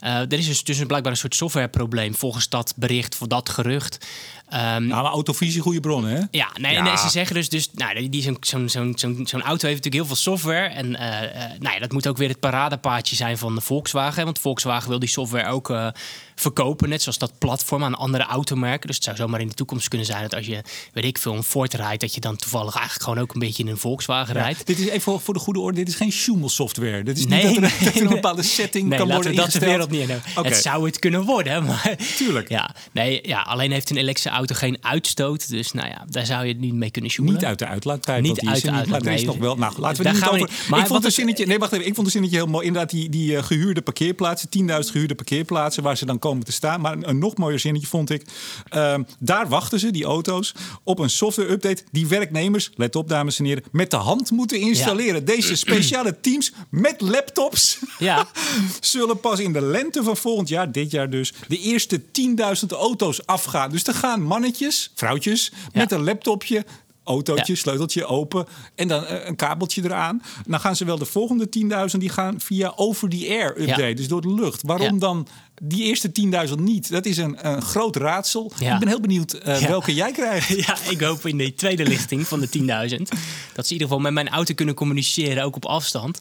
[0.00, 4.06] Er is dus, dus blijkbaar een soort softwareprobleem volgens dat bericht, voor dat gerucht.
[4.48, 6.22] Ehm, Nou, maar Autovisie, goede bronnen, hè?
[6.30, 6.82] Ja, nee, Ja.
[6.82, 9.84] nee, ze zeggen dus, dus nou, die- die zo'n zo'n zo'n zo'n zo'n auto heeft
[9.84, 10.66] natuurlijk heel veel software.
[10.68, 14.24] En eh, eh, nou ja, dat moet ook weer het paradepaardje zijn van de Volkswagen.
[14.24, 15.88] Want Volkswagen wil die software ook eh,
[16.34, 18.86] verkopen, net zoals dat platform aan andere automerken.
[18.86, 20.60] Dus het zou zomaar in de toekomst kunnen zijn dat als je,
[20.92, 23.62] weet ik veel, een Ford rijdt, dat je dan toevallig eigenlijk gewoon ook een beetje
[23.62, 24.66] in een Volkswagen rijdt.
[24.66, 25.76] Dit is even voor- voor de goede orde.
[25.78, 27.02] Dit is geen Schumel software.
[27.02, 29.22] Dit is Nee, niet dat er, nee, dat er een bepaalde setting Nee, kan laten
[29.24, 30.20] worden we dat de wereld niet in.
[30.42, 31.96] Het zou het kunnen worden, maar...
[32.16, 32.48] Tuurlijk.
[32.48, 35.48] Ja, nee, ja, alleen heeft een elektrische auto geen uitstoot.
[35.48, 37.38] Dus nou ja, daar zou je het niet mee kunnen sjoemelen.
[37.40, 38.22] Niet uit de uitlaattijd.
[38.22, 38.90] Niet want uit de.
[38.90, 39.42] Maar er is nog nee.
[39.42, 39.56] wel.
[39.56, 40.50] Nou, laten we Daar niet gaan we over.
[40.50, 40.68] niet.
[40.68, 41.46] Maar ik vond een het- zinnetje.
[41.46, 41.86] Nee, wacht even.
[41.86, 42.66] Ik vond een zinnetje heel mooi.
[42.66, 44.48] Inderdaad, die, die eh, gehuurde parkeerplaatsen.
[44.48, 46.80] 10.000 gehuurde parkeerplaatsen waar ze dan komen te staan.
[46.80, 48.22] Maar een, een nog mooier zinnetje vond ik.
[48.68, 51.82] Ehm, daar wachten ze, die auto's, op een software-update.
[51.90, 55.24] Die werknemers, let op, dames en heren, met de hand moeten installeren.
[55.24, 57.78] Deze speciale teams met laptops.
[57.98, 58.26] Ja.
[58.80, 62.04] zullen pas in de lente van volgend jaar, dit jaar dus, de eerste 10.000
[62.68, 63.70] auto's afgaan.
[63.70, 66.64] Dus er gaan mannetjes, vrouwtjes, met een laptopje.
[67.04, 67.58] Autootje, Ja.
[67.58, 70.22] sleuteltje open en dan eh, een kabeltje eraan.
[70.46, 73.94] Dan gaan ze wel de volgende 10.000 die gaan via over-the-air update, Ja.
[73.94, 74.62] dus door de lucht.
[74.62, 74.98] Waarom Ja.
[74.98, 75.26] dan
[75.62, 76.90] die eerste 10.000 niet?
[76.90, 78.52] Dat is een, een groot raadsel.
[78.58, 80.48] Ik ben heel benieuwd eh, welke jij krijgt.
[80.66, 82.62] Ja, ik hoop in de tweede lichting van de 10.000.
[83.54, 86.20] Dat ze in ieder geval met mijn auto kunnen communiceren, ook op afstand.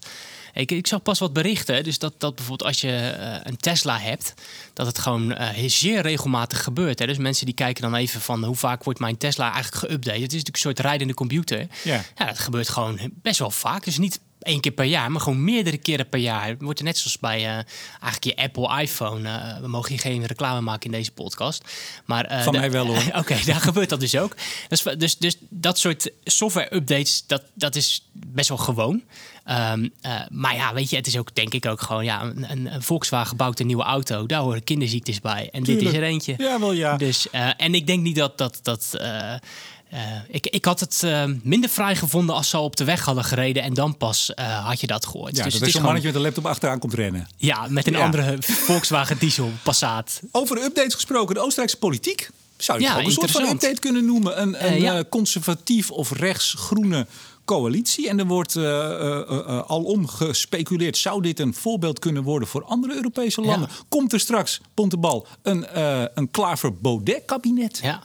[0.54, 1.84] Ik, ik zag pas wat berichten.
[1.84, 4.34] Dus dat, dat bijvoorbeeld als je eh, een Tesla hebt,
[4.74, 7.00] dat het gewoon eh, zeer regelmatig gebeurt.
[7.00, 7.06] Hè?
[7.06, 10.22] Dus mensen die kijken dan even van hoe vaak wordt mijn Tesla eigenlijk geüpdate.
[10.22, 11.68] Het is natuurlijk een soort rijdende computer.
[11.84, 12.04] Ja.
[12.18, 13.84] ja, dat gebeurt gewoon best wel vaak.
[13.84, 16.48] Dus niet één keer per jaar, maar gewoon meerdere keren per jaar.
[16.48, 17.54] Het wordt er net zoals bij eh,
[18.02, 19.58] eigenlijk je Apple iPhone.
[19.62, 21.64] we mogen hier geen reclame maken in deze podcast.
[22.06, 23.04] Maar, Van mij wel, hoor.
[23.22, 24.36] Oké, daar gebeurt dat dus ook.
[24.68, 29.04] Dus, dus, dus dat soort software-updates, dat, dat is best wel gewoon.
[29.44, 32.04] Ehm, eh, maar ja, weet je, het is ook denk ik ook gewoon...
[32.06, 34.26] Ja, een, een- een Volkswagen bouwt een nieuwe auto.
[34.26, 35.50] Daar horen kinderziektes bij.
[35.52, 36.34] En dit is er eentje.
[36.38, 36.98] Ja, wel ja.
[36.98, 38.38] Dus, eh, en ik denk niet dat...
[38.38, 39.34] dat, dat eh,
[40.28, 41.04] ik, ik had het
[41.44, 43.64] minder fraai gevonden als ze al op de weg hadden gereden...
[43.64, 44.32] en dan pas
[44.64, 45.36] had je dat gehoord.
[45.38, 47.28] Ja, dus dat het is gewoon, mannetje met een laptop achteraan komt rennen.
[47.38, 48.04] ja, met een Ja.
[48.04, 50.22] andere Volkswagen diesel Passat.
[50.32, 52.30] Over updates gesproken, de Oostenrijkse politiek.
[52.58, 54.42] Zou je Ja, ook een soort van update kunnen noemen?
[54.42, 55.04] Een, een ja.
[55.10, 57.08] conservatief of rechts-groene
[57.46, 58.10] coalitie.
[58.10, 60.98] En er wordt eh, eh, alom gespeculeerd.
[60.98, 63.70] Zou dit een voorbeeld kunnen worden voor andere Europese landen?
[63.72, 63.84] Ja.
[63.90, 65.66] Komt er straks, Pontebal, een,
[66.20, 67.80] een Klaver-Baudet-kabinet?
[67.84, 68.04] Ja.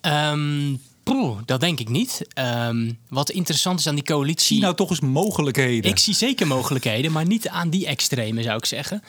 [0.00, 2.22] Ehm, Poeh, dat denk ik niet.
[2.34, 4.46] Ehm, wat interessant is aan die coalitie...
[4.46, 5.90] Zie nou toch eens mogelijkheden.
[5.90, 9.02] Ik zie zeker mogelijkheden, maar niet aan die extreme zou ik zeggen.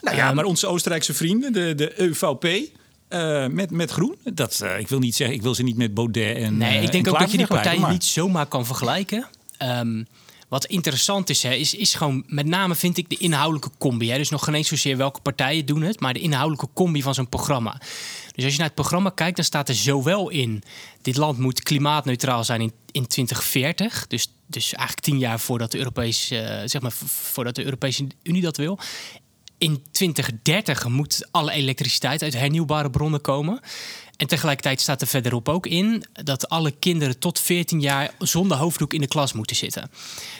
[0.00, 2.70] Nou ja, maar onze Oostenrijkse vrienden, de, de EVP...
[3.08, 4.16] Uh, met, met groen.
[4.24, 6.56] Dat, uh, ik wil niet zeggen, ik wil ze niet met Baudet en.
[6.56, 7.90] Nee, ik denk uh, ook dat je die partijen maar...
[7.90, 9.26] niet zomaar kan vergelijken.
[9.62, 10.06] Um,
[10.48, 14.10] wat interessant is, hè, is, is gewoon met name vind ik de inhoudelijke combi.
[14.10, 14.16] Hè.
[14.16, 17.28] Dus nog geen eens zozeer welke partijen doen het, maar de inhoudelijke combi van zo'n
[17.28, 17.80] programma.
[18.32, 20.62] Dus als je naar het programma kijkt, dan staat er zowel in:
[21.02, 24.06] dit land moet klimaatneutraal zijn in, in 2040.
[24.06, 28.56] Dus, dus eigenlijk tien jaar voordat de, Europese, zeg maar, voordat de Europese Unie dat
[28.56, 28.78] wil.
[29.58, 33.60] In 2030 moet alle elektriciteit uit hernieuwbare bronnen komen.
[34.16, 38.92] En tegelijkertijd staat er verderop ook in dat alle kinderen tot 14 jaar zonder hoofddoek
[38.92, 39.90] in de klas moeten zitten.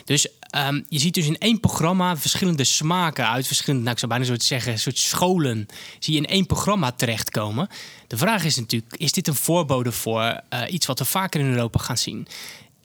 [0.05, 4.11] Dus um, je ziet dus in één programma verschillende smaken uit verschillende, nou ik zou
[4.11, 5.65] bijna zo zeggen, soort scholen,
[5.99, 7.67] zie je in één programma terechtkomen.
[8.07, 11.51] De vraag is natuurlijk, is dit een voorbode voor uh, iets wat we vaker in
[11.51, 12.27] Europa gaan zien?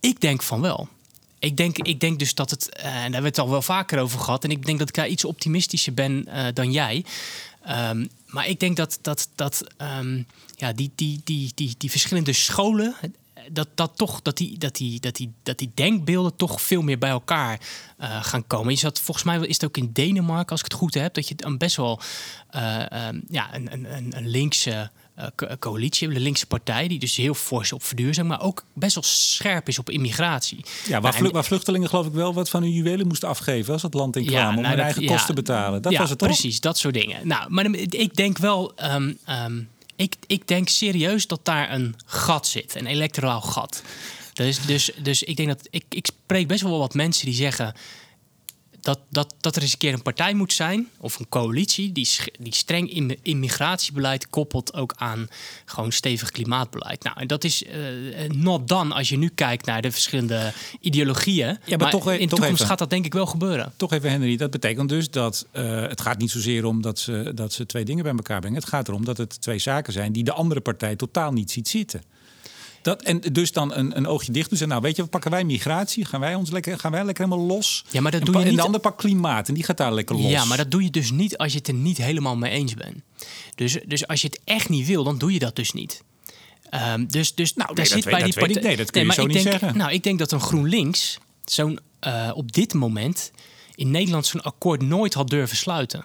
[0.01, 0.89] Ik denk van wel.
[1.41, 3.63] Ik denk, ik denk dus dat het, uh, en daar hebben we het al wel
[3.63, 7.05] vaker over gehad, en ik denk dat ik daar iets optimistischer ben uh, dan jij.
[7.69, 9.65] Um, maar ik denk dat, dat, dat
[9.99, 10.27] um,
[10.57, 12.95] ja, die, die, die, die, die verschillende scholen,
[13.53, 16.99] dat, dat, toch, dat, die, dat, die, dat, die, dat die denkbeelden toch veel meer
[16.99, 17.61] bij elkaar
[17.99, 18.73] gaan komen.
[18.73, 21.29] Je zat, volgens mij is het ook in Denemarken, als ik het goed heb, dat
[21.29, 22.01] je dan best wel
[22.55, 24.91] um, ja, een, een, een linkse
[25.21, 29.05] uh, coalitie, de linkse partij, die dus heel fors op verduurzaming, maar ook best wel
[29.05, 30.65] scherp is op immigratie.
[30.87, 33.83] Ja, waar, vlu waar, vluchtelingen geloof ik wel wat van hun juwelen moesten afgeven als
[33.83, 35.83] het land in kwam ja, om nou, hun dat, eigen ja, kosten te betalen.
[35.83, 37.27] Dat ja, was het precies, dat soort dingen.
[37.27, 38.73] Nou, maar ik denk wel.
[38.83, 43.83] Um, um, ik, ik denk serieus dat daar een gat zit, een electoraal gat.
[44.33, 47.75] Dus, dus, dus ik denk dat ik, ik spreek best wel wat mensen die zeggen
[48.81, 52.09] dat, dat, dat er eens een keer een partij moet zijn, of een coalitie, die,
[52.39, 55.29] die streng immigratiebeleid koppelt ook aan
[55.65, 57.03] gewoon stevig klimaatbeleid.
[57.03, 57.71] Nou, en dat is uh,
[58.29, 61.47] not done als je nu kijkt naar de verschillende ideologieën.
[61.47, 63.73] Ja, maar, maar toch, in de toch toekomst even, gaat dat denk ik wel gebeuren.
[63.77, 67.33] Toch even, Henry, dat betekent dus dat uh, het gaat niet zozeer om dat ze,
[67.35, 68.59] dat ze twee dingen bij elkaar brengen.
[68.59, 71.69] Het gaat erom dat het twee zaken zijn die de andere partij totaal niet ziet
[71.69, 72.03] zitten.
[72.83, 74.59] Dat, en dus dan een, een oogje dicht doen.
[74.59, 76.05] Dus, nou, weet je, pakken wij migratie?
[76.05, 77.85] Gaan wij, ons lekker, gaan wij lekker helemaal los?
[77.91, 78.51] Ja, maar dat en doe je niet.
[78.51, 80.31] En de ander pak klimaat en die gaat daar lekker los.
[80.31, 82.75] Ja, maar dat doe je dus niet als je het er niet helemaal mee eens
[82.75, 82.97] bent.
[83.55, 86.03] Dus, dus als je het echt niet wil, dan doe je dat dus niet.
[86.95, 89.21] Um, dus dus nou, daar zit dat bij die ik, nee, dat kun nee, je
[89.21, 89.79] zo niet denk, zeggen.
[89.79, 93.33] Nou, ik denk dat een GroenLinks zo'n uh, op dit moment
[93.75, 96.05] in Nederland zo'n akkoord nooit had durven sluiten.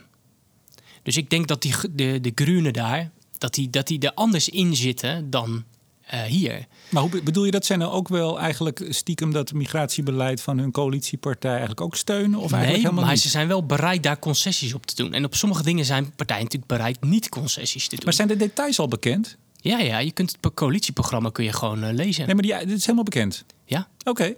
[1.04, 4.50] Dus ik denk dat die, de, de Groenen daar, dat die, dat die er anders
[4.50, 5.64] in zitten dan
[6.14, 6.66] uh, hier.
[6.90, 10.72] Maar hoe bedoel je dat zij nou ook wel eigenlijk stiekem dat migratiebeleid van hun
[10.72, 12.40] coalitiepartij eigenlijk ook steunen?
[12.40, 13.22] Of eigenlijk nee, helemaal maar niet?
[13.22, 15.14] ze zijn wel bereid daar concessies op te doen.
[15.14, 18.06] En op sommige dingen zijn partijen natuurlijk bereid niet concessies te doen.
[18.06, 19.38] Maar zijn de details al bekend?
[19.56, 22.26] Ja, ja, je kunt het coalitieprogramma kun je gewoon uh, lezen.
[22.26, 23.44] Nee, maar die, dit is helemaal bekend.
[23.66, 23.88] Ja.
[24.00, 24.10] Oké.
[24.10, 24.36] Okay.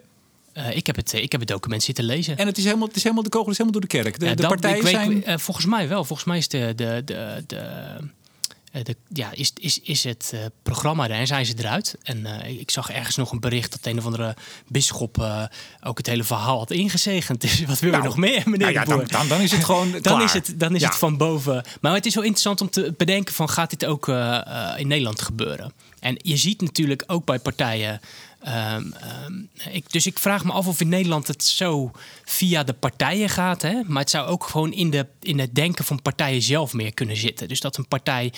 [0.53, 2.37] Uh, ik, heb het, ik heb het document zitten lezen.
[2.37, 4.19] En het is helemaal, het is helemaal de kogel is helemaal door de kerk.
[4.19, 5.39] De, ja, de partijen weet, zijn.
[5.39, 6.03] volgens mij wel.
[6.03, 7.97] Volgens mij is de, de, de, de
[8.71, 11.95] de, ja, is, is, is het uh, programma daar en zijn ze eruit.
[12.03, 14.35] En uh, ik zag ergens nog een bericht dat een of andere
[14.67, 15.43] bisschop uh,
[15.83, 17.41] ook het hele verhaal had ingezegend.
[17.47, 19.63] Dus wat wil nou, je nog meer, meneer nou ja, dan, dan, dan, is het
[19.63, 20.23] gewoon Dan klaar.
[20.23, 20.87] is het, dan is ja.
[20.87, 21.65] het van boven.
[21.81, 24.07] Maar het is wel interessant om te bedenken van gaat dit ook
[24.77, 25.73] in Nederland gebeuren?
[25.99, 28.01] En je ziet natuurlijk ook bij partijen
[28.47, 31.91] Um, ik, dus ik vraag me af of in Nederland het zo
[32.25, 33.61] via de partijen gaat.
[33.61, 33.81] Hè?
[33.85, 37.17] Maar het zou ook gewoon in, de, in het denken van partijen zelf meer kunnen
[37.17, 37.47] zitten.
[37.47, 38.33] Dus dat een partij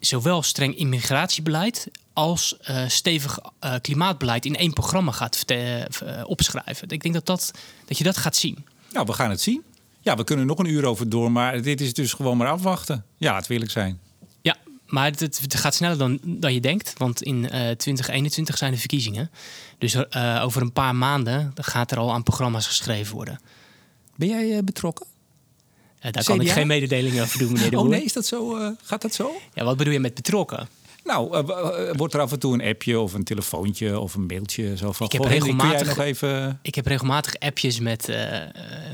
[0.00, 5.84] zowel streng immigratiebeleid als uh, stevig uh, klimaatbeleid in één programma gaat uh,
[6.24, 6.88] opschrijven.
[6.88, 7.50] Ik denk dat, dat,
[7.84, 8.66] dat je dat gaat zien.
[8.92, 9.62] Nou, we gaan het zien.
[10.00, 13.04] Ja, we kunnen nog een uur over door, maar dit is dus gewoon maar afwachten.
[13.16, 14.00] Ja, het wil ik zijn.
[14.88, 16.92] Maar het, het, gaat sneller dan, dan je denkt.
[16.96, 19.30] Want in uh, 2021 zijn de verkiezingen.
[19.78, 23.40] Dus uh, over een paar maanden gaat er al aan programma's geschreven worden.
[24.16, 25.06] Ben jij uh, betrokken?
[26.00, 26.22] Daar CDA?
[26.22, 27.84] kan ik geen mededelingen over doen, meneer de Boer.
[27.84, 28.58] Oh nee, is dat zo?
[28.82, 29.32] gaat dat zo?
[29.54, 30.68] Ja, wat bedoel je met betrokken?
[31.04, 31.44] Nou,
[31.96, 35.06] wordt er af en toe een appje of een telefoontje of een mailtje zo van...
[35.06, 36.58] Ik heb, regelmatig, nog even...
[36.62, 38.12] ik heb regelmatig appjes met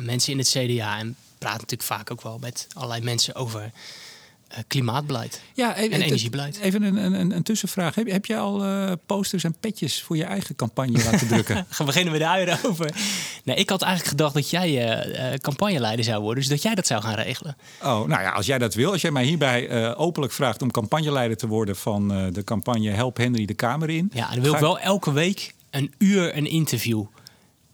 [0.01, 0.99] mensen in het CDA...
[0.99, 3.71] en praat natuurlijk vaak ook wel met allerlei mensen over
[4.67, 6.59] klimaatbeleid ja, en energiebeleid.
[6.59, 7.95] Even een, een, een tussenvraag.
[7.95, 11.67] Heb, heb je al uh, posters en petjes voor je eigen campagne laten drukken?
[11.69, 12.95] Gaan beginnen we daar over?
[13.45, 14.99] Nee, ik had eigenlijk gedacht dat jij
[15.33, 17.57] uh, campagneleider zou worden, dus dat jij dat zou gaan regelen.
[17.83, 21.37] Oh, nou ja, als jij dat wil, als jij mij hierbij openlijk vraagt om campagneleider
[21.37, 24.11] te worden van de campagne Help Henry de Kamer in.
[24.13, 27.05] Ja, dan wil ik wel elke week een uur een interview.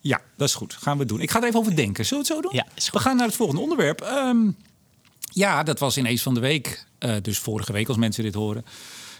[0.00, 0.74] Ja, dat is goed.
[0.74, 1.20] Gaan we doen.
[1.20, 2.06] Ik ga er even over denken.
[2.06, 2.64] Zullen we het zo doen?
[2.64, 4.00] Ja, we gaan naar het volgende onderwerp.
[4.00, 4.56] Um,
[5.30, 6.86] ja, dat was ineens van de week.
[6.98, 8.64] Uh, dus vorige week als mensen dit horen.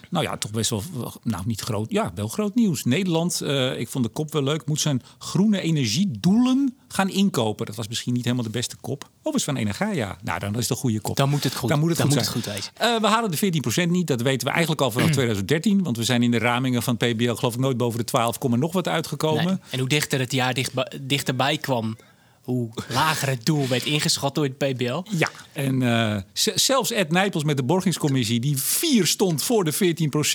[0.09, 0.83] nou ja, toch best wel,
[1.23, 2.83] nou niet groot, ja, wel groot nieuws.
[2.83, 7.65] Nederland, uh, ik vond de kop wel leuk, moet zijn groene energiedoelen gaan inkopen.
[7.65, 9.09] Dat was misschien niet helemaal de beste kop.
[9.21, 10.17] Of is van Energia.
[10.23, 11.15] Nou, dan is het een goede kop.
[11.15, 12.55] Dan moet het goed, dan moet het dan goed moet zijn.
[12.55, 12.81] het goed.
[12.81, 14.07] Uh, we halen de 14% niet.
[14.07, 15.83] Dat weten we eigenlijk al vanaf 2013.
[15.83, 18.73] Want we zijn in de ramingen van PBL geloof ik nooit boven de 12, nog
[18.73, 19.45] wat uitgekomen.
[19.45, 19.57] Nee.
[19.69, 20.71] En hoe dichter het jaar dicht,
[21.01, 21.97] dichterbij kwam,
[22.41, 25.03] hoe lager het doel werd ingeschat door het PBL.
[25.09, 26.17] Ja, en uh,
[26.55, 29.73] zelfs Ed Nijpels met de borgingscommissie, die vier stond voor de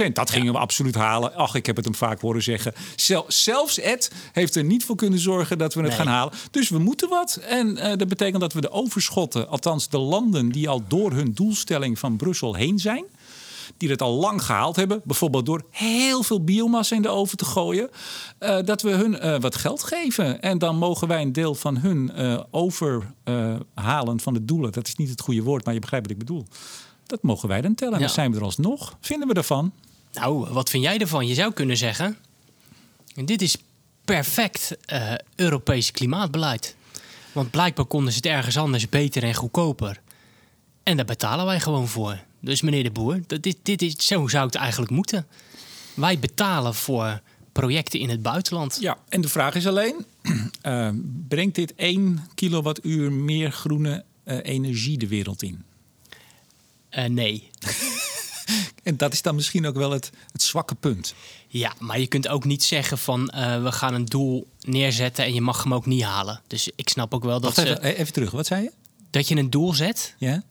[0.08, 1.34] 14% Dat gingen we absoluut halen.
[1.34, 2.74] Ach, ik heb het hem vaak horen zeggen.
[2.96, 6.32] Zel zelfs Ed heeft er niet voor kunnen zorgen dat we het gaan halen.
[6.50, 7.40] Dus we moeten wat.
[7.48, 11.32] En uh, dat betekent dat we de overschotten, althans de landen die al door hun
[11.34, 13.04] doelstelling van Brussel heen zijn,
[13.76, 15.00] die het al lang gehaald hebben.
[15.04, 17.90] Bijvoorbeeld door heel veel biomassa in de oven te gooien.
[18.40, 20.42] Uh, dat we hun uh, wat geld geven.
[20.42, 24.72] En dan mogen wij een deel van hun uh, overhalen van de doelen.
[24.72, 26.46] Dat is niet het goede woord, maar je begrijpt wat ik bedoel.
[27.06, 27.94] Dat mogen wij dan tellen.
[27.94, 28.06] En ja.
[28.06, 28.96] dan zijn we er alsnog.
[29.00, 29.72] Vinden we ervan?
[30.12, 31.26] Nou, wat vind jij ervan?
[31.26, 32.16] Je zou kunnen zeggen...
[33.24, 33.56] Dit is
[34.04, 34.76] perfect
[35.34, 36.76] Europees klimaatbeleid.
[37.32, 40.00] Want blijkbaar konden ze het ergens anders beter en goedkoper.
[40.82, 42.18] En daar betalen wij gewoon voor.
[42.40, 45.26] Dus meneer de Boer, dit, dit is, zo zou het eigenlijk moeten.
[45.94, 47.20] Wij betalen voor
[47.52, 48.76] projecten in het buitenland.
[48.80, 50.06] Ja, en de vraag is alleen:
[50.62, 50.88] uh,
[51.28, 55.64] brengt dit 1 kilowattuur meer groene uh, energie de wereld in?
[56.90, 57.50] Uh, nee.
[58.82, 61.14] en dat is dan misschien ook wel het, het zwakke punt.
[61.48, 63.24] Ja, maar je kunt ook niet zeggen van
[63.62, 66.40] we gaan een doel neerzetten en je mag hem ook niet halen.
[66.46, 67.54] Dus ik snap ook wel dat.
[67.56, 68.72] Wacht even, even terug, wat zei je?
[69.10, 70.14] Dat je een doel zet.
[70.18, 70.42] Ja.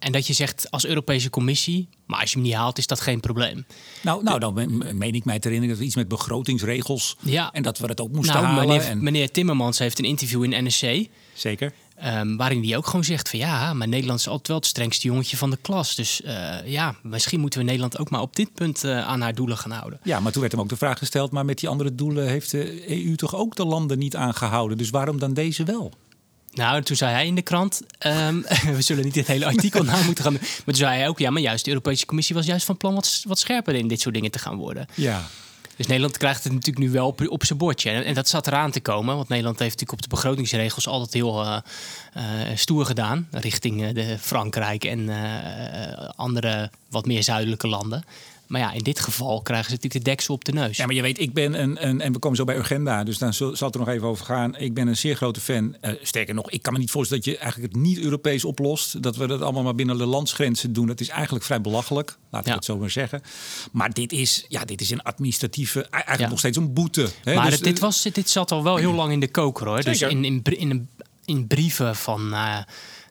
[0.00, 3.00] En dat je zegt als Europese Commissie, maar als je hem niet haalt, is dat
[3.00, 3.66] geen probleem.
[4.02, 4.54] Nou, nou dan
[4.98, 7.52] meen ik mij te herinneren dat iets met begrotingsregels ja.
[7.52, 8.68] en dat we het ook moesten nou, halen.
[8.68, 9.02] Meneer, en...
[9.02, 11.08] meneer Timmermans heeft een interview in NSC.
[11.34, 11.72] Zeker.
[12.04, 15.06] Um, waarin hij ook gewoon zegt van ja, maar Nederland is altijd wel het strengste
[15.06, 15.94] jongetje van de klas.
[15.94, 19.34] Dus uh, ja, misschien moeten we Nederland ook maar op dit punt uh, aan haar
[19.34, 20.00] doelen gaan houden.
[20.02, 22.50] Ja, maar toen werd hem ook de vraag gesteld, maar met die andere doelen heeft
[22.50, 24.78] de EU toch ook de landen niet aangehouden.
[24.78, 25.92] Dus waarom dan deze wel?
[26.52, 28.44] Nou, toen zei hij in de krant, um,
[28.76, 30.32] we zullen niet het hele artikel na moeten gaan.
[30.32, 32.94] Maar toen zei hij ook, ja, maar juist de Europese Commissie was juist van plan
[32.94, 34.86] wat, wat scherper in dit soort dingen te gaan worden.
[34.94, 35.26] Ja.
[35.76, 37.90] Dus Nederland krijgt het natuurlijk nu wel op, op zijn bordje.
[37.90, 41.12] En, en, dat zat eraan te komen, want Nederland heeft natuurlijk op de begrotingsregels altijd
[41.12, 41.56] heel uh,
[42.16, 42.22] uh,
[42.54, 43.28] stoer gedaan.
[43.30, 45.10] Richting uh, de Frankrijk en
[46.16, 48.04] andere wat meer zuidelijke landen.
[48.50, 50.76] Maar ja, in dit geval krijgen ze natuurlijk de deksel op de neus.
[50.76, 53.18] Ja, maar je weet, ik ben een, een en we komen zo bij Urgenda, dus
[53.18, 54.56] dan zal, het er nog even over gaan.
[54.56, 55.76] Ik ben een zeer grote fan.
[55.82, 59.02] Uh, sterker nog, ik kan me niet voorstellen dat je eigenlijk het niet Europees oplost.
[59.02, 60.86] Dat we dat allemaal maar binnen de landsgrenzen doen.
[60.86, 62.54] Dat is eigenlijk vrij belachelijk, laten we Ja.
[62.56, 63.22] het zo maar zeggen.
[63.72, 66.28] Maar dit is, ja, dit is een administratieve, eigenlijk Ja.
[66.28, 67.08] nog steeds een boete.
[67.24, 67.34] Hè?
[67.34, 69.82] Maar Dus, dit, was, dit zat al wel heel lang in de koker hoor.
[69.82, 70.88] Dus in, in, in,
[71.24, 72.58] in brieven van eh,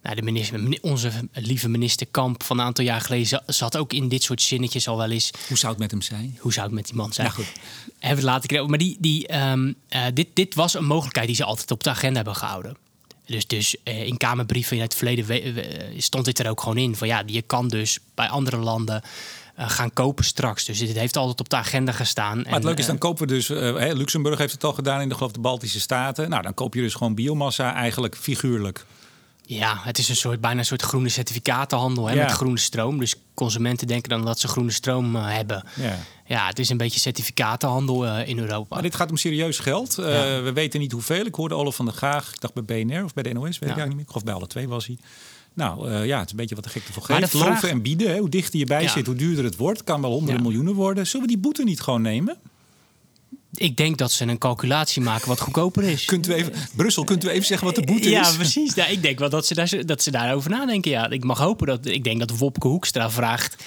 [0.04, 3.94] nou, de minister, onze lieve minister Kamp van een aantal jaar geleden za- zat ook
[3.94, 5.32] in dit soort zinnetjes al wel eens.
[5.48, 6.38] Hoe zou het met hem zijn?
[6.40, 7.32] Hoe zou het met die man zijn?
[7.32, 7.46] Goed.
[7.46, 8.70] Hebben we het later gekregen.
[8.70, 11.90] Maar die, die, ehm, eh, dit, dit was een mogelijkheid die ze altijd op de
[11.90, 12.78] agenda hebben gehouden.
[13.26, 16.78] Dus, dus eh, in Kamerbrieven in het verleden we- we- stond dit er ook gewoon
[16.78, 16.96] in.
[16.96, 19.02] Van ja, je kan dus bij andere landen
[19.56, 20.66] eh, gaan kopen straks.
[20.66, 22.42] Dus dit heeft altijd op de agenda gestaan.
[22.42, 23.50] Maar het leuke is, dan kopen we dus...
[23.50, 26.30] eh, hè, Luxemburg heeft het al gedaan in de, geloof ik, de Baltische Staten.
[26.30, 28.86] Nou, dan koop je dus gewoon biomassa eigenlijk figuurlijk.
[29.58, 32.24] Ja, het is een soort, bijna een soort groene certificatenhandel hè, Ja.
[32.24, 33.00] met groene stroom.
[33.00, 35.64] Dus consumenten denken dan dat ze groene stroom eh, hebben.
[35.76, 35.98] Ja.
[36.26, 38.74] Ja, het is een beetje certificatenhandel eh, in Europa.
[38.76, 39.98] Maar dit gaat om serieus geld.
[39.98, 40.06] Eh,
[40.42, 41.26] We weten niet hoeveel.
[41.26, 43.54] Ik hoorde Olaf van der Gaag, ik dacht bij BNR of bij de NOS, weet
[43.56, 44.08] ik eigenlijk niet meer.
[44.08, 44.98] Geloof bij alle twee was hij.
[45.54, 47.32] Nou ja, het is een beetje wat de gekte voor Maar geeft.
[47.32, 48.18] vraag- Loven en bieden, hè.
[48.18, 48.90] hoe dichter je bij Ja.
[48.90, 49.84] zit, hoe duurder het wordt.
[49.84, 50.48] Kan wel honderden Ja.
[50.50, 51.08] miljoenen worden.
[51.08, 52.38] Zullen we die boete niet gewoon nemen?
[53.54, 56.06] Ik denk dat ze een calculatie maken wat goedkoper is.
[56.06, 58.36] Kunt we even, Brussel, kunt u even zeggen wat de boete ja, is?
[58.36, 58.74] precies.
[58.74, 60.92] Ja, ik denk wel dat ze, daar, dat ze daarover nadenken.
[60.92, 61.10] Ja.
[61.10, 61.86] Ik mag hopen dat.
[61.86, 63.64] Ik denk dat Wopke Hoekstra vraagt.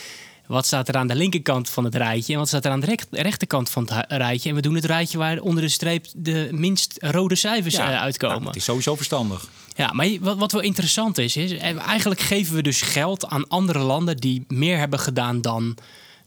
[0.46, 2.86] Wat staat er aan de linkerkant van het rijtje en wat staat er aan de
[2.86, 4.48] recht- rechterkant van het rijtje?
[4.48, 8.36] En we doen het rijtje waar onder de streep de minst rode cijfers eh, uitkomen.
[8.36, 9.48] Nou, het is sowieso verstandig.
[9.76, 13.48] Ja, maar wat, wat wel interessant is, is eh, eigenlijk geven we dus geld aan
[13.48, 15.76] andere landen die meer hebben gedaan dan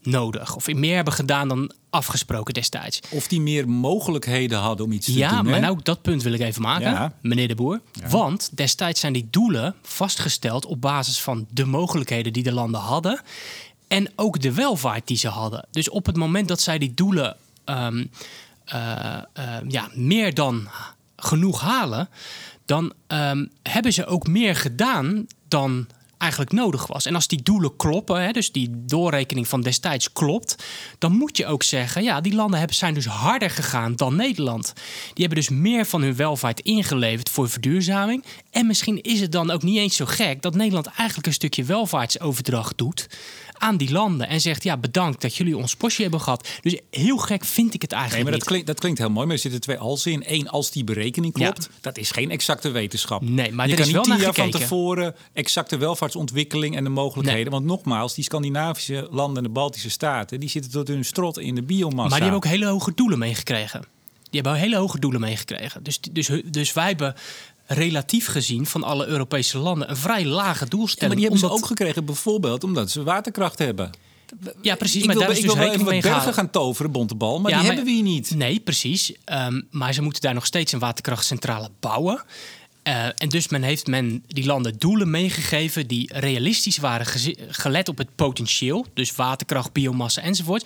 [0.02, 0.56] nodig.
[0.56, 3.00] Of meer hebben gedaan dan afgesproken destijds.
[3.10, 5.44] Of die meer mogelijkheden hadden om iets te Ja, doen.
[5.44, 5.60] maar hè?
[5.60, 7.12] nou dat punt wil ik even maken, Ja.
[7.20, 7.80] meneer de Boer.
[8.08, 13.20] Want destijds zijn die doelen vastgesteld op basis van de mogelijkheden die de landen hadden.
[13.88, 15.66] En ook de welvaart die ze hadden.
[15.70, 18.04] Dus op het moment dat zij die doelen ehm,
[18.64, 20.68] eh, eh, ja, meer dan
[21.16, 22.08] genoeg halen,
[22.64, 25.86] dan ehm, hebben ze ook meer gedaan dan
[26.18, 27.06] eigenlijk nodig was.
[27.06, 30.64] En als die doelen kloppen, hè, dus die doorrekening van destijds klopt,
[30.98, 34.72] dan moet je ook zeggen, ja, die landen zijn dus harder gegaan dan Nederland.
[35.12, 38.24] Die hebben dus meer van hun welvaart ingeleverd voor verduurzaming.
[38.50, 41.64] En misschien is het dan ook niet eens zo gek dat Nederland eigenlijk een stukje
[41.64, 43.06] welvaartsoverdracht doet
[43.58, 44.28] aan die landen.
[44.28, 46.48] En zegt, ja, bedankt dat jullie ons postje hebben gehad.
[46.60, 49.26] Dus heel gek vind ik het eigenlijk Nee, maar dat klinkt, dat klinkt heel mooi,
[49.26, 50.22] maar er zitten twee alsen in.
[50.26, 51.76] Eén, als die berekening klopt, Ja.
[51.80, 53.22] dat is geen exacte wetenschap.
[53.22, 54.60] Nee, maar je er kan is niet wel tien naar jaar van gekeken.
[54.60, 57.42] tevoren exacte welvaartsontwikkeling en de mogelijkheden.
[57.42, 57.52] Nee.
[57.52, 61.54] Want nogmaals, die Scandinavische landen en de Baltische staten, die zitten tot hun strot in
[61.54, 62.02] de biomassa.
[62.02, 63.84] Maar die hebben ook hele hoge doelen meegekregen.
[64.30, 65.82] Die hebben hele hoge doelen meegekregen.
[65.82, 67.14] Dus, dus, dus wij hebben
[67.66, 70.98] relatief gezien van alle Europese landen een vrij lage Ja, doelstelling.
[71.08, 73.90] maar die hebben ze omdat- ook gekregen bijvoorbeeld omdat ze waterkracht hebben.
[74.62, 75.00] Ja, precies.
[75.00, 76.34] ik maar wil, daar is ik dus wil wel even rekening mee wat bergen gehouden.
[76.34, 78.30] gaan toveren, bontebal, maar Ja, die maar- hebben we hier niet.
[78.34, 79.12] Nee, precies.
[79.24, 82.22] Ehm, maar ze moeten daar nog steeds een waterkrachtcentrale bouwen.
[82.82, 87.06] Eh, en dus men heeft men die landen doelen meegegeven die realistisch waren
[87.48, 88.86] gelet op het potentieel.
[88.94, 90.64] Dus waterkracht, biomassa enzovoort.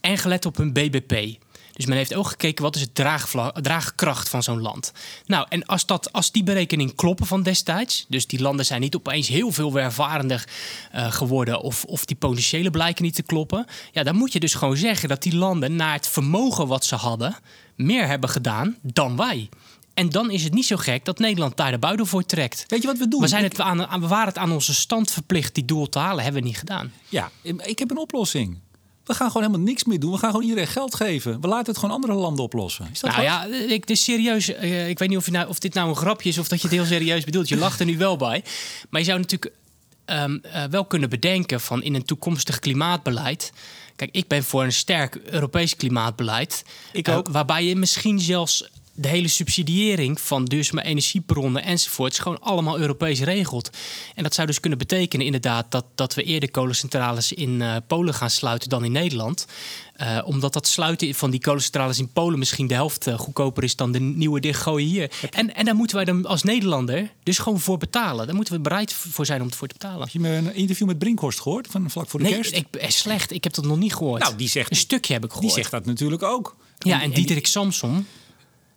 [0.00, 1.38] En gelet op hun BBP.
[1.72, 4.92] Dus men heeft ook gekeken wat is het draagvla- draagkracht van zo'n land.
[5.26, 8.06] Nou, en als, dat, als die berekening kloppen van destijds...
[8.08, 10.48] dus die landen zijn niet opeens heel veel welvarender
[10.92, 11.60] eh, geworden...
[11.60, 13.66] Of, of die potentiële blijken niet te kloppen...
[13.92, 16.94] ja, dan moet je dus gewoon zeggen dat die landen naar het vermogen wat ze
[16.94, 17.36] hadden...
[17.76, 19.48] meer hebben gedaan dan wij.
[19.94, 22.64] En dan is het niet zo gek dat Nederland daar de buidel voor trekt.
[22.68, 23.20] Weet je wat we doen?
[23.20, 26.24] We, zijn het aan- we waren het aan onze stand verplicht die doel te halen,
[26.24, 26.92] hebben we niet gedaan.
[27.08, 28.58] Ja, ik heb een oplossing.
[29.04, 30.12] We gaan gewoon helemaal niks meer doen.
[30.12, 31.40] We gaan gewoon iedereen geld geven.
[31.40, 32.88] We laten het gewoon andere landen oplossen.
[32.92, 33.32] Is dat Nou wat?
[33.32, 34.48] ja, ik, dus serieus.
[34.54, 36.60] eh, ik weet niet of, je nou, of dit nou een grapje is of dat
[36.60, 37.48] je het heel serieus bedoelt.
[37.48, 38.44] Je lacht er nu wel bij.
[38.90, 39.54] Maar je zou natuurlijk
[40.04, 43.52] ehm, eh, wel kunnen bedenken van in een toekomstig klimaatbeleid.
[43.96, 46.64] Kijk, ik ben voor een sterk Europees klimaatbeleid.
[46.92, 47.28] Ik eh, ook.
[47.28, 53.70] waarbij je misschien zelfs de hele subsidiëring van duurzame energiebronnen enzovoorts gewoon allemaal Europees regelt.
[54.14, 58.14] En dat zou dus kunnen betekenen inderdaad dat, dat we eerder kolencentrales in eh, Polen
[58.14, 59.46] gaan sluiten dan in Nederland.
[59.92, 63.76] Eh, omdat dat sluiten van die kolencentrales in Polen misschien de helft eh, goedkoper is
[63.76, 65.10] dan de nieuwe dichtgooien hier.
[65.30, 68.26] En, en daar moeten wij dan als Nederlander dus gewoon voor betalen.
[68.26, 70.00] Daar moeten we bereid voor zijn om het voor te betalen.
[70.12, 72.52] Heb je een interview met Brinkhorst gehoord van vlak voor de Nee, kerst?
[72.54, 73.32] ik, eh, slecht.
[73.32, 74.22] Ik heb dat nog niet gehoord.
[74.22, 75.56] Nou, die zegt- een stukje heb ik Die gehoord.
[75.58, 76.56] zegt dat natuurlijk ook.
[76.78, 78.06] ja, en Diederik Samson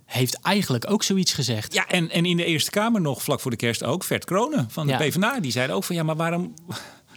[0.06, 1.74] heeft eigenlijk ook zoiets gezegd.
[1.74, 4.68] Ja, en, en in de Eerste Kamer nog vlak voor de kerst ook Vert Kronen
[4.70, 4.98] van de Ja.
[4.98, 5.40] PvdA.
[5.40, 6.54] Die zeiden ook van ja, maar waarom...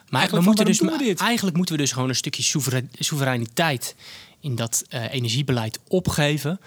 [0.08, 1.20] Maar Eigenlijk moeten dus, we dit?
[1.20, 2.62] eigenlijk moeten we dus gewoon een stukje
[2.98, 3.96] soevereiniteit
[4.40, 6.60] in dat eh, energiebeleid opgeven.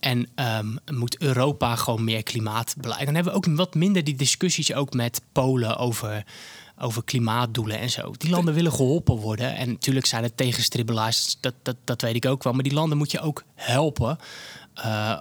[0.00, 3.04] En ehm, moet Europa gewoon meer klimaatbeleid.
[3.04, 6.24] Dan hebben we ook wat minder die discussies ook met Polen over,
[6.78, 8.12] over klimaatdoelen en zo.
[8.18, 9.56] Die landen willen geholpen worden.
[9.56, 12.52] En natuurlijk zijn het tegenstribbelaars, dat, dat, dat weet ik ook wel.
[12.52, 14.18] Maar die landen moet je ook helpen.
[14.76, 15.16] Eh,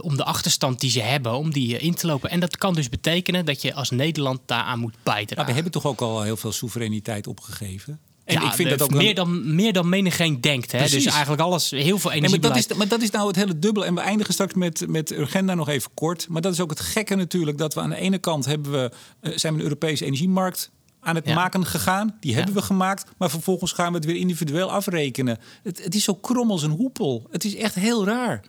[0.00, 2.30] om de achterstand die ze hebben, om die eh, in te lopen.
[2.30, 5.36] En dat kan dus betekenen dat je als Nederland daaraan moet bijdragen.
[5.36, 7.98] Maar we hebben toch ook al heel veel soevereiniteit opgegeven.
[8.24, 10.72] En ja, ik vind de- dat ook meer, dan, meer dan menigeen denkt.
[10.72, 10.78] Hè?
[10.78, 11.04] Precies.
[11.04, 13.58] Dus eigenlijk alles, heel veel Nee, maar, dat is, maar dat is nou het hele
[13.58, 13.84] dubbel.
[13.84, 16.28] En we eindigen straks met, met Urgenda nog even kort.
[16.28, 17.58] Maar dat is ook het gekke natuurlijk.
[17.58, 20.70] Dat we aan de ene kant hebben we, eh, zijn we een Europese energiemarkt
[21.00, 21.34] aan het Ja.
[21.34, 22.16] maken gegaan.
[22.20, 22.60] Die hebben Ja.
[22.60, 23.04] we gemaakt.
[23.18, 25.38] Maar vervolgens gaan we het weer individueel afrekenen.
[25.62, 27.26] Het, het is zo krom als een hoepel.
[27.30, 28.40] Het is echt heel raar.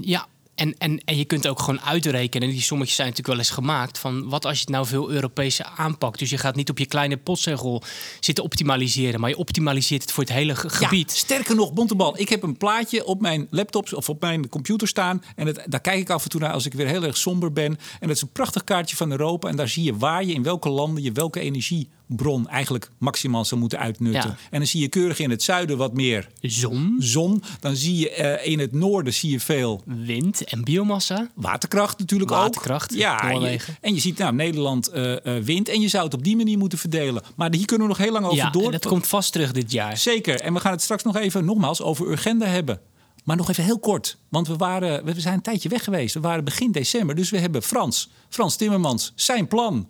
[0.00, 3.54] Ja, en, en, en je kunt ook gewoon uitrekenen, die sommetjes zijn natuurlijk wel eens
[3.54, 6.18] gemaakt, van wat als je het nou veel Europese aanpakt.
[6.18, 7.82] Dus je gaat niet op je kleine postzegel
[8.20, 11.10] zitten optimaliseren, maar je optimaliseert het voor het hele ge- gebied.
[11.10, 12.18] Ja, sterker nog, Bontebal.
[12.18, 15.22] Ik heb een plaatje op mijn laptop of op mijn computer staan.
[15.36, 17.52] En het, daar kijk ik af en toe naar als ik weer heel erg somber
[17.52, 17.78] ben.
[18.00, 19.48] En dat is een prachtig kaartje van Europa.
[19.48, 21.40] En daar zie je waar je in welke landen je welke
[22.08, 24.30] energiebron eigenlijk maximaal zou moeten uitnutten.
[24.30, 24.36] Ja.
[24.50, 27.42] En dan zie je keurig in het zuiden wat meer Zon, zon.
[27.60, 31.30] Dan zie je eh, in het noorden zie je veel wind en biomassa.
[31.34, 32.98] waterkracht natuurlijk Waterkracht, ook.
[32.98, 33.76] Ja, en je, Noorwegen.
[33.80, 35.68] en je ziet nou Nederland eh, eh, wind.
[35.68, 37.22] En je zou het op die manier moeten verdelen.
[37.36, 38.64] Maar hier kunnen we nog heel lang over Ja, door.
[38.64, 39.96] en dat komt vast terug dit jaar.
[39.96, 40.40] Zeker.
[40.40, 42.80] En we gaan het straks nog even nogmaals over Urgenda hebben.
[43.24, 44.18] Maar nog even heel kort.
[44.28, 46.14] Want we, waren, we zijn een tijdje weg geweest.
[46.14, 47.14] We waren begin december.
[47.14, 49.88] Dus we hebben Frans, Frans Timmermans, zijn plan.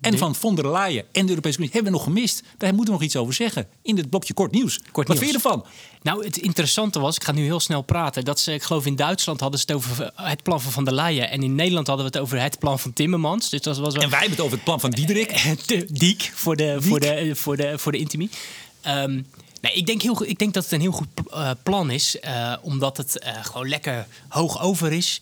[0.00, 2.42] En De- van von der Leyen en de Europese Commissie hebben we nog gemist.
[2.58, 3.66] Daar moeten we nog iets over zeggen.
[3.82, 4.78] In dit blokje kort nieuws.
[4.92, 5.18] Kort Wat nieuws.
[5.18, 5.64] vind je ervan?
[6.02, 8.96] Nou, het interessante was, ik ga nu heel snel praten, dat ze, ik geloof in
[8.96, 12.06] Duitsland hadden ze het over het plan van Van der Leyen en in Nederland hadden
[12.06, 13.50] we het over het plan van Timmermans.
[13.50, 15.56] Dus dat was wel En wij hebben het over het plan van Diederik.
[15.66, 18.30] de Diek voor de, voor de, voor de, voor de intimie.
[18.80, 19.22] Ehm,
[19.60, 22.18] nee, ik, denk heel, ik denk dat het een heel goed eh, plan is.
[22.20, 25.20] eh, omdat het eh, gewoon lekker hoog over is.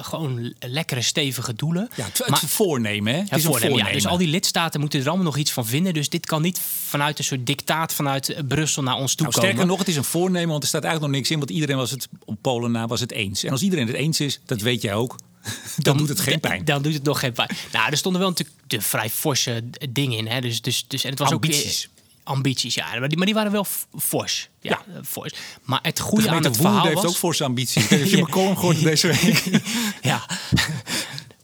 [0.00, 1.88] Gewoon lekkere stevige doelen.
[1.96, 3.18] Ja, het, het Maar- voornemen, hè?
[3.18, 3.92] Het is een voornemen, ja.
[3.92, 5.94] Dus al die lidstaten moeten er allemaal nog iets van vinden.
[5.94, 9.48] Dus dit kan niet vanuit een soort dictaat vanuit Brussel naar ons toe Nou, komen.
[9.50, 11.38] sterker nog, het is een voornemen, want er staat eigenlijk nog niks in.
[11.38, 13.44] Want iedereen was het op Polen na was het eens.
[13.44, 15.16] En als iedereen het eens is, dat weet jij ook.
[15.76, 16.64] dan, doet het geen pijn.
[16.64, 17.48] Dan doet het nog geen pijn.
[17.72, 20.26] Nou, er stonden wel natuurlijk de vrij forse dingen in.
[20.26, 20.40] Hè?
[20.40, 21.58] Dus, dus, dus, en het was ambities.
[21.86, 22.98] ook weer ambities, ja.
[22.98, 23.66] Maar die, maar die waren wel
[23.98, 24.48] fors.
[24.60, 24.94] Ja, Ja.
[24.94, 25.32] eh, fors.
[25.62, 27.04] Maar het goede aan het verhaal heeft was...
[27.04, 27.84] ook forse ambities.
[27.84, 28.24] Of je Ja.
[28.24, 29.60] column gehoord deze week.
[30.02, 30.26] ja.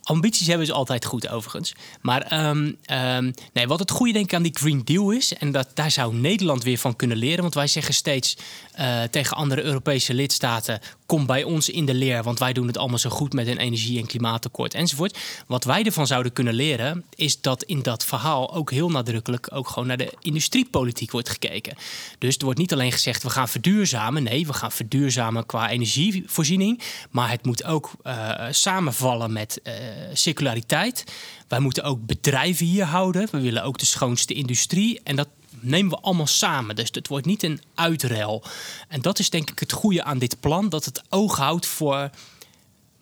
[0.03, 1.73] Ambities hebben ze altijd goed, overigens.
[2.01, 5.35] Maar ehm, ehm, nee, wat het goede denk ik aan die Green Deal is...
[5.35, 7.43] en dat, daar zou Nederland weer van kunnen leren...
[7.43, 8.37] want wij zeggen steeds
[8.73, 10.81] eh, tegen andere Europese lidstaten...
[11.09, 13.33] kom bij ons in de leer, want wij doen het allemaal zo goed...
[13.33, 15.19] met een energie- en klimaatakkoord enzovoort.
[15.47, 17.05] Wat wij ervan zouden kunnen leren...
[17.15, 19.49] is dat in dat verhaal ook heel nadrukkelijk...
[19.53, 21.77] ook gewoon naar de industriepolitiek wordt gekeken.
[22.19, 23.23] Dus er wordt niet alleen gezegd...
[23.23, 24.23] we gaan verduurzamen.
[24.23, 26.83] Nee, we gaan verduurzamen qua energievoorziening...
[27.11, 29.61] maar het moet ook eh, samenvallen met...
[29.63, 29.75] eh,
[30.13, 31.05] circulariteit.
[31.49, 33.29] Wij moeten ook bedrijven hier houden.
[33.31, 35.01] We willen ook de schoonste industrie.
[35.05, 35.29] En dat
[35.61, 36.77] nemen we allemaal samen.
[36.77, 38.43] Dus het wordt niet een uitruil.
[38.89, 40.69] En dat is denk ik het goede aan dit plan.
[40.69, 42.11] Dat het oog houdt voor...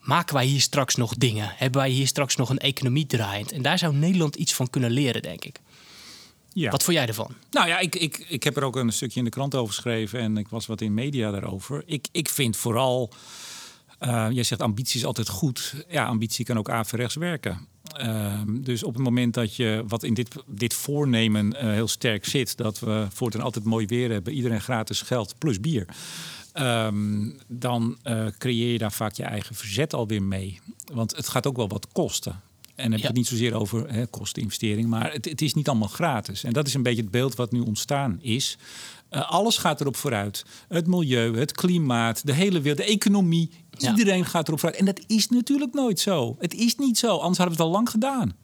[0.00, 1.52] Maken wij hier straks nog dingen?
[1.56, 3.52] Hebben wij hier straks nog een economie draaiend?
[3.52, 5.60] En daar zou Nederland iets van kunnen leren, denk ik.
[6.52, 6.70] Ja.
[6.70, 7.34] Wat vond jij ervan?
[7.50, 10.20] Nou ja, ik, ik, ik heb er ook een stukje in de krant over geschreven
[10.20, 11.82] en ik was wat in media daarover.
[11.86, 13.12] Ik, ik vind vooral,
[13.98, 15.74] eh jij zegt ambitie is altijd goed.
[15.88, 17.66] Ja, ambitie kan ook averechts werken.
[17.96, 22.24] Ehm, dus op het moment dat je, wat in dit, dit voornemen eh, heel sterk
[22.24, 25.86] zit, dat we voortaan altijd mooi weer hebben, iedereen gratis geld plus bier.
[26.52, 30.60] ehm, dan eh, creëer je daar vaak je eigen verzet alweer mee.
[30.92, 32.32] Want het gaat ook wel wat kosten.
[32.32, 33.06] En dan heb ik Ja.
[33.06, 36.44] het niet zozeer over hè, kosteninvestering, maar het, het is niet allemaal gratis.
[36.44, 38.58] En dat is een beetje het beeld wat nu ontstaan is.
[39.08, 40.44] Eh, alles gaat erop vooruit.
[40.68, 43.50] Het milieu, het klimaat, de hele wereld, de economie.
[43.70, 43.90] Ja.
[43.90, 44.80] Iedereen gaat erop vooruit.
[44.80, 46.36] En dat is natuurlijk nooit zo.
[46.38, 48.36] Het is niet zo, anders hadden we het al lang gedaan.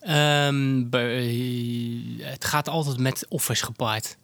[0.00, 4.16] Ehm, be- het gaat altijd met offers gepaard.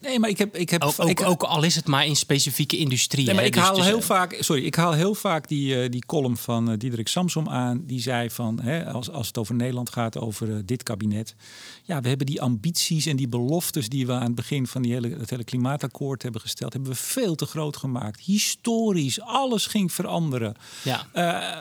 [0.00, 0.56] Nee, maar ik heb.
[0.56, 3.26] Ik heb Ook, ook, ik, ook al is het maar in specifieke industrieën.
[3.26, 3.48] Nee, maar hè.
[3.48, 6.06] ik Dus- haal dus, heel eh, vaak, sorry, ik haal heel vaak die, eh, die
[6.06, 7.82] column van eh, Diederik Samsom aan.
[7.86, 11.34] Die zei van, hè, als, als het over Nederland gaat, over dit kabinet.
[11.82, 14.92] Ja, we hebben die ambities en die beloftes die we aan het begin van die
[14.92, 18.20] hele, het hele klimaatakkoord hebben gesteld, hebben we veel te groot gemaakt.
[18.20, 20.54] Historisch, alles ging veranderen.
[20.82, 21.06] Ja.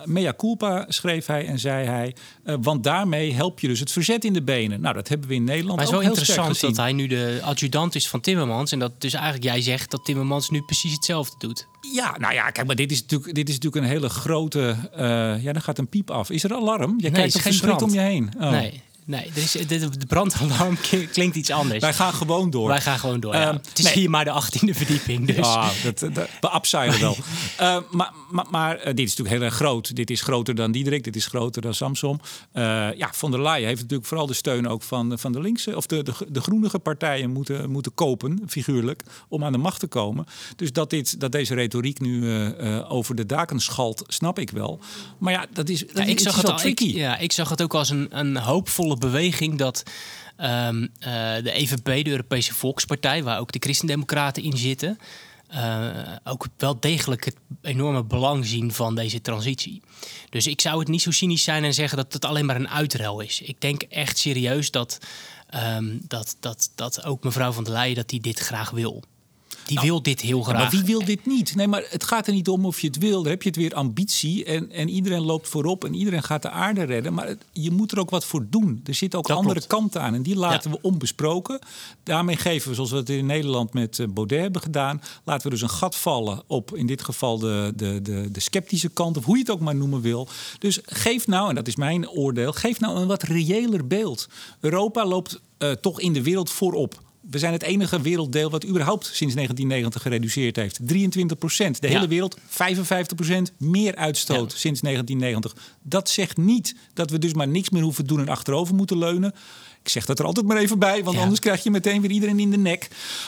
[0.06, 2.16] Mea culpa schreef hij en zei hij,
[2.62, 4.82] want daarmee help je dus het verzet in de benen.
[4.82, 7.40] Nou, dat hebben we in Nederland Maar het is wel interessant dat hij nu de
[7.44, 8.72] adjudant is van Timmermans.
[8.72, 11.68] En dat dus eigenlijk jij zegt dat Timmermans nu precies hetzelfde doet.
[11.94, 14.76] Ja, nou ja, kijk, maar dit is natuurlijk, dit is natuurlijk een hele grote.
[14.96, 16.30] eh, ja, dan gaat een piep af.
[16.30, 16.96] Is er alarm?
[17.00, 17.82] Jij Nee, kijkt toch geen brand.
[17.82, 18.30] om je heen.
[18.40, 18.52] Oh.
[18.52, 20.78] Nee, nee er is, de, de brandalarm
[21.14, 21.80] klinkt iets anders.
[21.80, 22.68] Wij gaan gewoon door.
[22.68, 23.34] Wij gaan gewoon door.
[23.34, 23.48] ja.
[23.48, 23.94] Ehm, het is nee.
[23.94, 25.28] hier maar de 18e verdieping.
[25.28, 25.46] Dus.
[25.46, 27.18] Ah, dat, dat, we wel.
[27.58, 29.96] Eh, maar maar, maar eh, dit is natuurlijk heel erg groot.
[29.96, 32.20] Dit is groter dan Diederik, dit is groter dan Samsom.
[32.52, 32.64] Eh,
[32.98, 35.76] ja, Von der Leyen heeft natuurlijk vooral de steun ook van, van de linkse...
[35.76, 39.04] of de, de, de groenige partijen moeten, moeten kopen, figuurlijk...
[39.28, 40.26] om aan de macht te komen.
[40.56, 44.50] Dus dat, dit, dat deze retoriek nu eh, eh, over de daken schalt, snap ik
[44.50, 44.80] wel.
[45.18, 47.74] Maar ja, dat is, Ja, ik, zag het al, ik, ja, ik zag het ook
[47.74, 49.84] als een, een hoopvolle beweging dat
[50.36, 51.12] ehm, eh,
[51.44, 54.98] de EVP, de Europese Volkspartij, waar ook de Christendemocraten in zitten,
[55.48, 55.90] eh,
[56.24, 59.82] ook wel degelijk het enorme belang zien van deze transitie.
[60.30, 62.70] Dus ik zou het niet zo cynisch zijn en zeggen dat het alleen maar een
[62.70, 63.42] uitruil is.
[63.42, 64.98] Ik denk echt serieus dat,
[65.50, 69.04] ehm, dat, dat, dat ook mevrouw van der Leyen dat die dit graag wil.
[69.68, 70.58] Die wil dit heel graag.
[70.62, 71.56] maar wie wil dit niet?
[71.56, 73.22] Nee, maar het gaat er niet om of je het wil.
[73.22, 76.50] Dan heb je het weer ambitie en, en iedereen loopt voorop en iedereen gaat de
[76.50, 77.14] aarde redden.
[77.14, 78.82] Maar het- je moet er ook wat voor doen.
[78.86, 79.68] Er zitten ook Dat andere klopt.
[79.74, 80.78] kanten aan en die laten Ja.
[80.78, 81.60] we onbesproken.
[82.04, 85.50] Daarmee geven we, zoals we het in Nederland met eh, Baudet hebben gedaan, laten we
[85.50, 89.26] dus een gat vallen op in dit geval de, de, de, de sceptische kant, of
[89.26, 90.28] hoe je het ook maar noemen wil.
[90.60, 94.28] Dus geef nou, en dat is mijn oordeel, geef nou een wat reëler beeld.
[94.60, 97.06] Europa loopt eh, toch in de wereld voorop.
[97.30, 100.80] We zijn het enige werelddeel wat überhaupt sinds 1990 gereduceerd heeft.
[100.82, 101.82] 23 procent.
[101.82, 101.94] De Ja.
[101.94, 104.58] hele wereld 55 procent meer uitstoot Ja.
[104.58, 105.56] sinds 1990.
[105.84, 109.34] Dat zegt niet dat we dus maar niks meer hoeven doen en achterover moeten leunen.
[109.84, 111.22] Ik zeg dat er altijd maar even bij, want Ja.
[111.22, 112.88] anders krijg je meteen weer iedereen in de nek.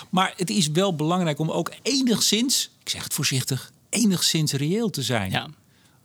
[0.10, 5.02] Maar het is wel belangrijk om ook enigszins, ik zeg het voorzichtig, enigszins reëel te
[5.02, 5.48] zijn Ja.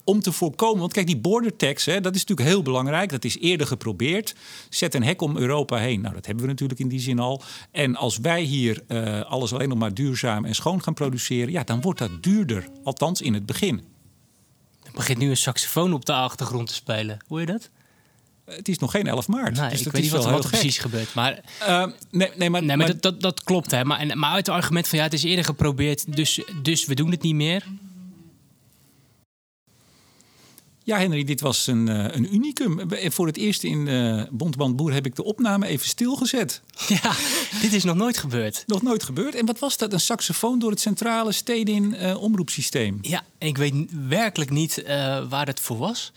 [0.05, 0.81] Om te voorkomen.
[0.81, 3.11] Want kijk, die border tax, hè, dat is natuurlijk heel belangrijk.
[3.11, 4.35] Dat is eerder geprobeerd.
[4.69, 6.01] Zet een hek om Europa heen.
[6.01, 7.43] Nou, dat hebben we natuurlijk in die zin al.
[7.71, 11.65] En als wij hier eh, alles alleen nog maar duurzaam en schoon gaan produceren, ja,
[11.65, 12.69] dan wordt dat duurder.
[12.85, 13.83] Althans in het begin.
[14.83, 17.19] Er begint nu een saxofoon op de achtergrond te spelen.
[17.29, 17.71] Hoor je dat?
[18.45, 19.57] Het is nog geen 11 maart.
[19.57, 21.15] Nou, dus ik dat weet niet wat, wat er precies gebeurt.
[21.15, 23.71] Maar, Eh, nee, nee, maar, nee, maar, dat, dat, dat klopt.
[23.71, 23.85] Hè.
[23.85, 26.95] Maar, en, maar uit het argument van ja, het is eerder geprobeerd, dus, dus we
[26.95, 27.65] doen het niet meer.
[30.87, 32.81] Ja, Henry, dit was een, uh, een unicum.
[32.91, 36.63] Voor het eerst in uh, Bonteband Boer heb ik de opname even stilgezet.
[36.89, 37.15] Ja,
[37.61, 38.65] dit is nog nooit gebeurd.
[38.67, 39.35] Nog nooit gebeurd.
[39.35, 39.93] En wat was dat?
[39.93, 42.99] Een saxofoon door het centrale stedin uh, omroepsysteem.
[43.01, 43.75] Ja, ik weet
[44.09, 44.83] werkelijk niet
[45.29, 46.13] waar het voor was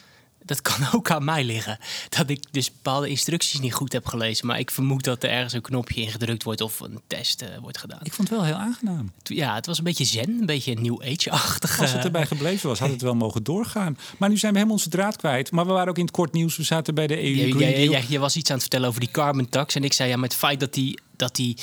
[0.47, 1.79] dat kan ook aan mij liggen.
[2.09, 4.47] Dat ik dus bepaalde instructies niet goed heb gelezen.
[4.47, 7.77] Maar ik vermoed dat er ergens een knopje ingedrukt wordt of een test uh, wordt
[7.77, 7.99] gedaan.
[8.03, 9.11] Ik vond het wel heel aangenaam.
[9.23, 11.81] Ja, het was een beetje zen, een beetje New Age-achtig.
[11.81, 13.97] Als het erbij gebleven was, had het wel mogen doorgaan.
[14.17, 15.51] Maar nu zijn we helemaal onze draad kwijt.
[15.51, 16.57] Maar we waren ook in het kort nieuws.
[16.57, 17.59] We zaten bij de EU.
[17.59, 19.75] Ja, ja, ja, je was iets aan het vertellen over die carbon tax.
[19.75, 21.57] En ik zei ja, met het feit dat die, dat die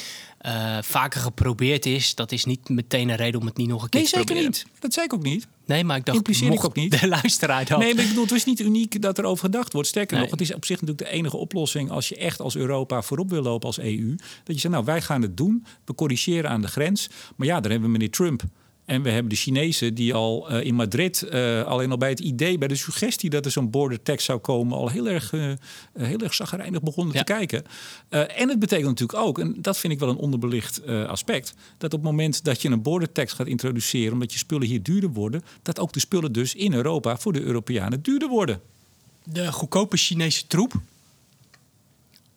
[0.47, 3.89] uh, vaker geprobeerd is, dat is niet meteen een reden om het niet nog een
[3.89, 4.43] keer nee, te proberen.
[4.43, 4.81] Nee, zeker niet.
[4.83, 5.47] Dat zei ik ook niet.
[5.67, 7.01] Nee, maar ik dacht, Impliceer ik ook niet.
[7.01, 7.79] de luisteraar dat...
[7.79, 9.89] Nee, maar ik bedoel, het is niet uniek dat er over gedacht wordt.
[9.89, 11.91] Sterker nog, het is op zich natuurlijk de enige oplossing...
[11.91, 14.15] als je echt als Europa voorop wil lopen als EU.
[14.45, 15.65] Dat je zegt, nou, wij gaan het doen.
[15.85, 17.09] We corrigeren aan de grens.
[17.37, 18.43] Maar ja, daar hebben we meneer Trump...
[18.85, 22.21] En we hebben de Chinezen die al uh, in Madrid, uh, alleen al bij het
[22.21, 25.53] idee, bij de suggestie dat er zo'n border tax zou komen, al heel erg, uh,
[25.99, 27.23] heel erg zagrijnig begonnen ja.
[27.23, 27.65] te kijken.
[28.09, 32.01] en het betekent natuurlijk ook, en dat vind ik wel een onderbelicht aspect, dat op
[32.03, 35.43] het moment dat je een border tax gaat introduceren, omdat je spullen hier duurder worden,
[35.63, 38.61] dat ook de spullen dus in Europa voor de Europeanen duurder worden.
[39.25, 40.73] De goedkope Chinese troep,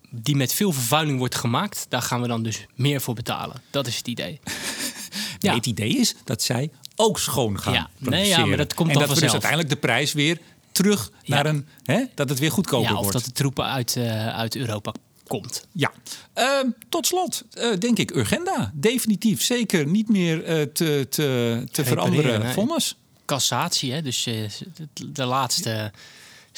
[0.09, 3.61] die met veel vervuiling wordt gemaakt, daar gaan we dan dus meer voor betalen.
[3.69, 4.39] Dat is het idee.
[5.39, 5.53] Ja.
[5.53, 7.89] het idee is dat zij ook schoon gaan ja.
[7.99, 8.29] produceren.
[8.29, 10.39] Nee, ja, maar dat komt en dan dat we dus uiteindelijk de prijs weer
[10.71, 11.35] terug Ja.
[11.35, 11.67] naar een...
[11.83, 13.13] Hè, dat het weer goedkoper Ja, of wordt.
[13.13, 14.91] dat de troepen uit, eh, uit Europa
[15.27, 15.67] komt.
[15.71, 15.91] Ja.
[16.33, 18.71] Ehm, tot slot, eh, denk ik, Urgenda.
[18.73, 22.95] Definitief zeker niet meer eh, te, te, te veranderen vonnis.
[23.25, 24.01] Cassatie, hè?
[24.01, 24.33] dus eh,
[24.93, 25.91] de, de laatste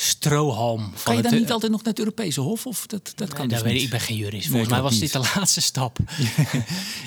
[0.02, 1.30] strohalm van Kan je het...
[1.32, 2.66] dan niet altijd nog naar het Europese Hof?
[2.66, 3.84] Of dat, dat kan Nee, dus dat weet ik, niet?
[3.84, 4.48] ik ben geen jurist.
[4.48, 5.02] Volgens ik mij was niet.
[5.02, 5.98] dit de laatste stap.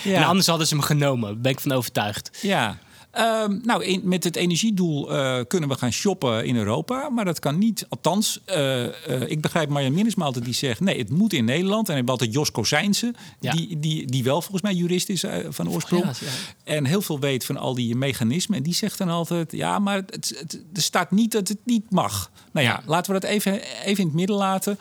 [0.05, 0.17] Ja.
[0.17, 1.33] En anders hadden ze hem genomen.
[1.33, 2.31] Daar ben ik van overtuigd.
[2.41, 2.79] Ja.
[3.13, 7.09] Ehm, nou, in- met het energiedoel eh, kunnen we gaan shoppen in Europa.
[7.11, 7.87] Maar dat kan niet.
[7.89, 10.81] Althans, eh, eh, ik begrijp Marjan Minnesma altijd die zegt...
[10.81, 11.81] nee, het moet in Nederland.
[11.81, 13.53] En we hebben altijd Jos Kozijnse, Ja.
[13.53, 16.05] die, die, die wel volgens mij jurist is van oorsprong.
[16.05, 16.73] Ja, ja.
[16.75, 18.57] En heel veel weet van al die mechanismen.
[18.57, 19.53] En die zegt dan altijd...
[19.53, 22.31] ja, maar het, het, er staat niet dat het niet mag.
[22.53, 24.79] Nou ja, laten we dat even, even in het midden laten.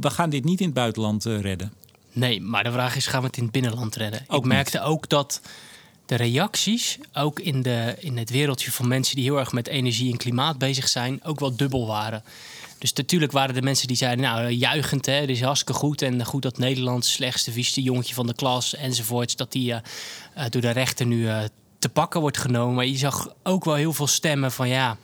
[0.00, 1.72] We gaan dit niet in het buitenland redden.
[2.12, 4.24] Nee, maar de vraag is, gaan we het in het binnenland redden?
[4.28, 5.40] Ook ik merkte ook dat
[6.06, 10.12] de reacties, ook in, de, in het wereldje van mensen die heel erg met energie
[10.12, 12.22] en klimaat bezig zijn, ook wel dubbel waren.
[12.78, 16.02] Dus natuurlijk waren er mensen die zeiden, nou, juichend, hè, dit is hartstikke goed.
[16.02, 19.80] En goed dat Nederland, slechtste, vieste jongetje van de klas enzovoorts, dat die eh,
[20.34, 21.42] eh, door de rechter nu eh,
[21.78, 22.74] te pakken wordt genomen.
[22.74, 24.96] Maar je zag ook wel heel veel stemmen van, ja,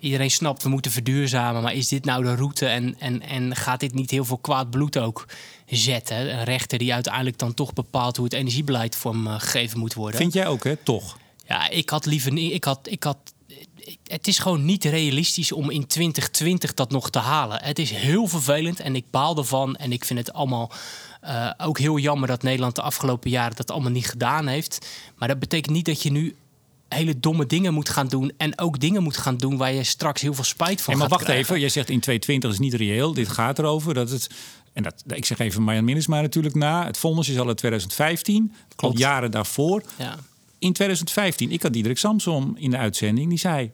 [0.00, 1.62] iedereen snapt, we moeten verduurzamen.
[1.62, 4.70] Maar is dit nou de route en, en, en gaat dit niet heel veel kwaad
[4.70, 5.26] bloed ook
[5.70, 6.38] zetten?
[6.38, 10.20] Een rechter die uiteindelijk dan toch bepaalt hoe het energiebeleid vormgegeven moet worden.
[10.20, 10.76] Vind jij ook, hè?
[10.76, 11.18] Toch?
[11.46, 12.52] Ja, ik had liever niet.
[12.52, 13.18] Ik had, ik had,
[14.04, 17.62] het is gewoon niet realistisch om in 2020 dat nog te halen.
[17.62, 19.76] Het is heel vervelend en ik baal ervan.
[19.76, 20.72] En ik vind het allemaal
[21.20, 24.86] eh, ook heel jammer dat Nederland de afgelopen jaren dat allemaal niet gedaan heeft.
[25.16, 26.36] Maar dat betekent niet dat je nu
[26.88, 28.32] hele domme dingen moet gaan doen.
[28.36, 31.10] En ook dingen moet gaan doen waar je straks heel veel spijt van Hey, maar
[31.10, 31.44] wacht krijgen.
[31.44, 33.14] even, jij zegt in 2020 is niet reëel.
[33.14, 34.30] Dit gaat erover dat het.
[34.72, 36.86] En dat, ik zeg even Marjan Minnesma natuurlijk na.
[36.86, 38.52] Het vonnis is al in 2015.
[38.76, 38.94] Klopt.
[38.94, 39.82] Al jaren daarvoor.
[39.98, 40.18] Ja.
[40.58, 43.28] In 2015, ik had Diederik Samsom in de uitzending.
[43.28, 43.72] Die zei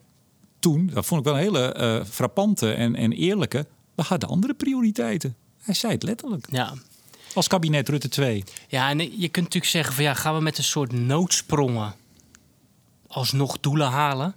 [0.58, 3.66] toen, dat vond ik wel een hele eh, frappante en, en eerlijke.
[3.94, 5.36] We hadden andere prioriteiten.
[5.62, 6.46] Hij zei het letterlijk.
[6.50, 6.74] ja.
[7.34, 8.44] Als kabinet Rutte 2.
[8.68, 11.94] Ja, en je kunt natuurlijk zeggen van ja, gaan we met een soort noodsprongen
[13.06, 14.34] alsnog doelen halen?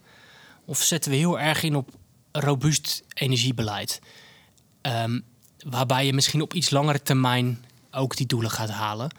[0.66, 1.90] Of zetten we heel erg in op
[2.32, 4.02] robuust energiebeleid?
[4.82, 5.20] Ehm,
[5.68, 9.10] waarbij je misschien op iets langere termijn ook die doelen gaat halen.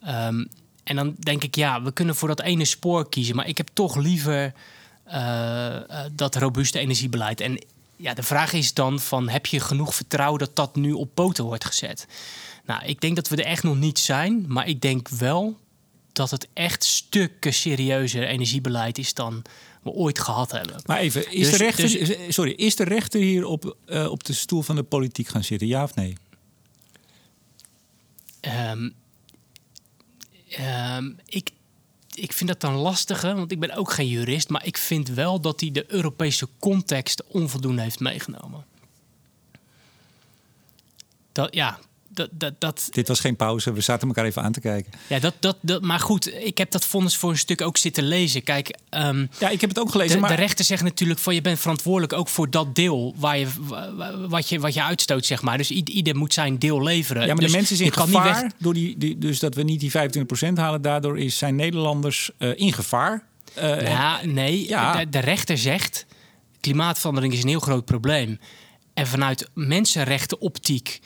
[0.00, 0.44] Ehm,
[0.84, 3.36] en dan denk ik, ja, we kunnen voor dat ene spoor kiezen.
[3.36, 4.52] Maar ik heb toch liever
[5.04, 7.40] eh, eh, dat robuuste energiebeleid.
[7.40, 7.64] En
[7.96, 11.44] ja, de vraag is dan van, heb je genoeg vertrouwen dat dat nu op poten
[11.44, 12.06] wordt gezet?
[12.64, 14.44] Nou, ik denk dat we er echt nog niet zijn.
[14.48, 15.58] Maar ik denk wel
[16.12, 19.42] dat het echt stukken serieuzer energiebeleid is dan
[19.86, 20.76] we ooit gehad hebben.
[20.86, 24.24] Maar even, is, Dus- de rechter, dus- sorry, is de rechter hier op, eh, op
[24.24, 25.68] de stoel van de politiek gaan zitten?
[25.68, 26.16] Ja of nee?
[28.40, 28.90] Ehm,
[30.48, 31.50] ehm, ik,
[32.14, 34.48] ik vind dat dan lastige, want ik ben ook geen jurist.
[34.48, 38.64] Maar ik vind wel dat hij de Europese context onvoldoende heeft meegenomen.
[41.32, 41.78] Dat, ja,
[42.16, 43.72] dat, dat, dat, Dit was geen pauze.
[43.72, 44.92] We zaten elkaar even aan te kijken.
[45.06, 48.04] ja dat, dat, dat, maar goed, ik heb dat vonnis voor een stuk ook zitten
[48.04, 48.42] lezen.
[48.42, 50.14] Kijk, ehm, Ja, ik heb het ook gelezen.
[50.14, 53.38] de, maar de rechter zegt natuurlijk van je bent verantwoordelijk ook voor dat deel waar
[53.38, 55.58] je, wa- wa- wat, je, wat je uitstoot, zeg maar.
[55.58, 57.22] Dus ieder moet zijn deel leveren.
[57.22, 58.42] Ja, maar Dus de mensen zijn in kan niet gevaar.
[58.42, 60.82] weg- Door die, die, dus dat we niet die 25% halen.
[60.82, 63.24] Daardoor is, zijn Nederlanders eh, in gevaar.
[63.54, 64.68] Eh, en- Ja, nee.
[64.68, 64.96] Ja.
[64.96, 66.06] De, de rechter zegt.
[66.60, 68.38] klimaatverandering is een heel groot probleem.
[68.94, 71.00] En vanuit mensenrechtenoptiek,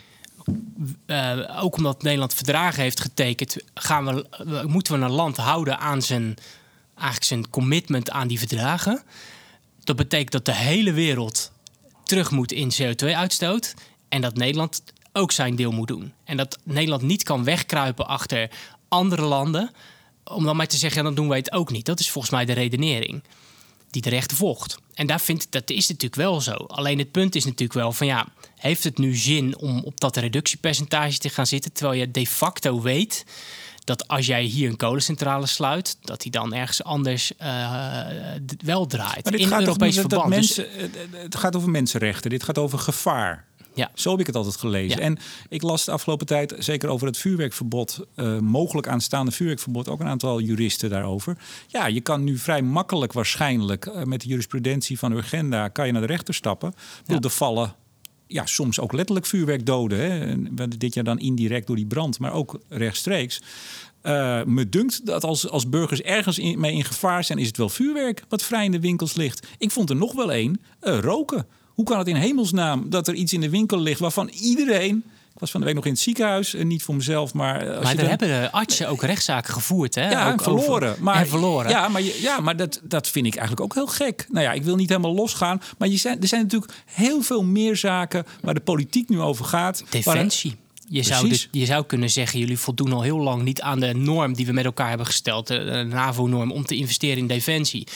[1.06, 4.26] uh, ook omdat Nederland verdragen heeft getekend, gaan we,
[4.66, 6.36] moeten we een land houden aan zijn,
[6.94, 9.02] eigenlijk zijn commitment aan die verdragen.
[9.84, 11.52] Dat betekent dat de hele wereld
[12.04, 13.74] terug moet in CO2-uitstoot.
[14.08, 14.82] En dat Nederland
[15.12, 16.12] ook zijn deel moet doen.
[16.24, 18.50] En dat Nederland niet kan wegkruipen achter
[18.88, 19.70] andere landen.
[20.24, 21.86] Om dan maar te zeggen, dan doen wij het ook niet.
[21.86, 23.22] Dat is volgens mij de redenering
[23.90, 24.78] die de rechter volgt.
[24.94, 26.52] En daar vindt, dat is natuurlijk wel zo.
[26.52, 28.26] Alleen het punt is natuurlijk wel van ja,
[28.60, 32.80] heeft het nu zin om op dat reductiepercentage te gaan zitten, terwijl je de facto
[32.80, 33.24] weet
[33.84, 37.70] dat als jij hier een kolencentrale sluit, dat die dan ergens anders uh,
[38.64, 39.22] wel draait.
[39.22, 40.30] Maar dit in gaat Europees toch, verband.
[40.32, 40.90] Dat Dus- mensen,
[41.22, 42.30] het gaat over mensenrechten.
[42.30, 43.44] Dit gaat over gevaar.
[43.74, 43.90] ja.
[43.94, 44.98] Zo heb ik het altijd gelezen.
[44.98, 45.04] Ja.
[45.04, 50.00] En ik las de afgelopen tijd, zeker over het vuurwerkverbod, eh, mogelijk aanstaande vuurwerkverbod, ook
[50.00, 51.36] een aantal juristen daarover.
[51.66, 55.92] Ja, je kan nu vrij makkelijk waarschijnlijk eh, met de jurisprudentie van Urgenda, kan je
[55.92, 56.74] naar de rechter stappen.
[57.06, 57.18] Ja.
[57.20, 57.74] Er vallen
[58.32, 59.98] ja, soms ook letterlijk vuurwerkdoden.
[59.98, 60.20] Hè.
[60.20, 63.40] En we- Dit jaar dan indirect door die brand, maar ook rechtstreeks.
[64.02, 67.68] Eh, me dunkt dat als, als burgers ergens mee in gevaar zijn, is het wel
[67.68, 69.46] vuurwerk wat vrij in de winkels ligt.
[69.58, 71.46] Ik vond er nog wel één, eh, roken.
[71.66, 75.04] Hoe kan het in hemelsnaam dat er iets in de winkel ligt waarvan iedereen...
[75.40, 77.60] Was van de week nog in het ziekenhuis, en niet voor mezelf, maar...
[77.60, 80.10] eh, Als Maar je daar dan- hebben de artsen ook rechtszaken gevoerd, hè?
[80.10, 80.90] ja, ook verloren.
[80.90, 81.70] over- maar, en verloren.
[81.70, 84.26] Ja, maar, ja, maar dat, dat vind ik eigenlijk ook heel gek.
[84.30, 85.62] Nou ja, ik wil niet helemaal losgaan.
[85.78, 89.44] Maar je zijn, er zijn natuurlijk heel veel meer zaken waar de politiek nu over
[89.44, 89.80] gaat.
[89.80, 90.56] waar- Defensie.
[90.92, 93.94] Je zou, dit- je zou kunnen zeggen, jullie voldoen al heel lang niet aan de
[93.94, 97.86] norm die we met elkaar hebben gesteld, de, NAVO-norm, om te investeren in defensie.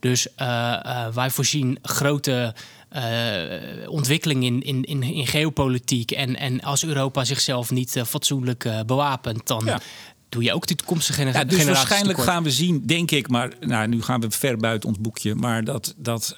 [0.00, 2.54] Dus eh, eh, wij voorzien grote
[2.94, 6.10] eh, ontwikkeling in, in, in, in geopolitiek.
[6.10, 9.80] En, en als Europa zichzelf niet eh, fatsoenlijk eh, bewapent, dan Ja.
[10.28, 12.34] doe je ook de toekomstige gener- Ja, dus generaties waarschijnlijk tekort.
[12.34, 15.34] gaan we zien, denk ik, maar nou, nu gaan we ver buiten ons boekje.
[15.34, 16.36] Maar dat, dat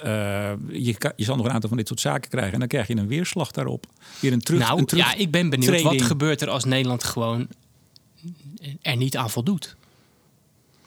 [0.71, 2.53] je, kan, je zal nog een aantal van dit soort zaken krijgen.
[2.53, 3.87] En dan krijg je een weerslag daarop.
[4.21, 4.61] Weer een terug.
[4.61, 5.83] nou, een terug ja, ik ben benieuwd.
[5.83, 7.49] Wat gebeurt er als Nederland gewoon
[8.83, 9.77] er niet aan voldoet?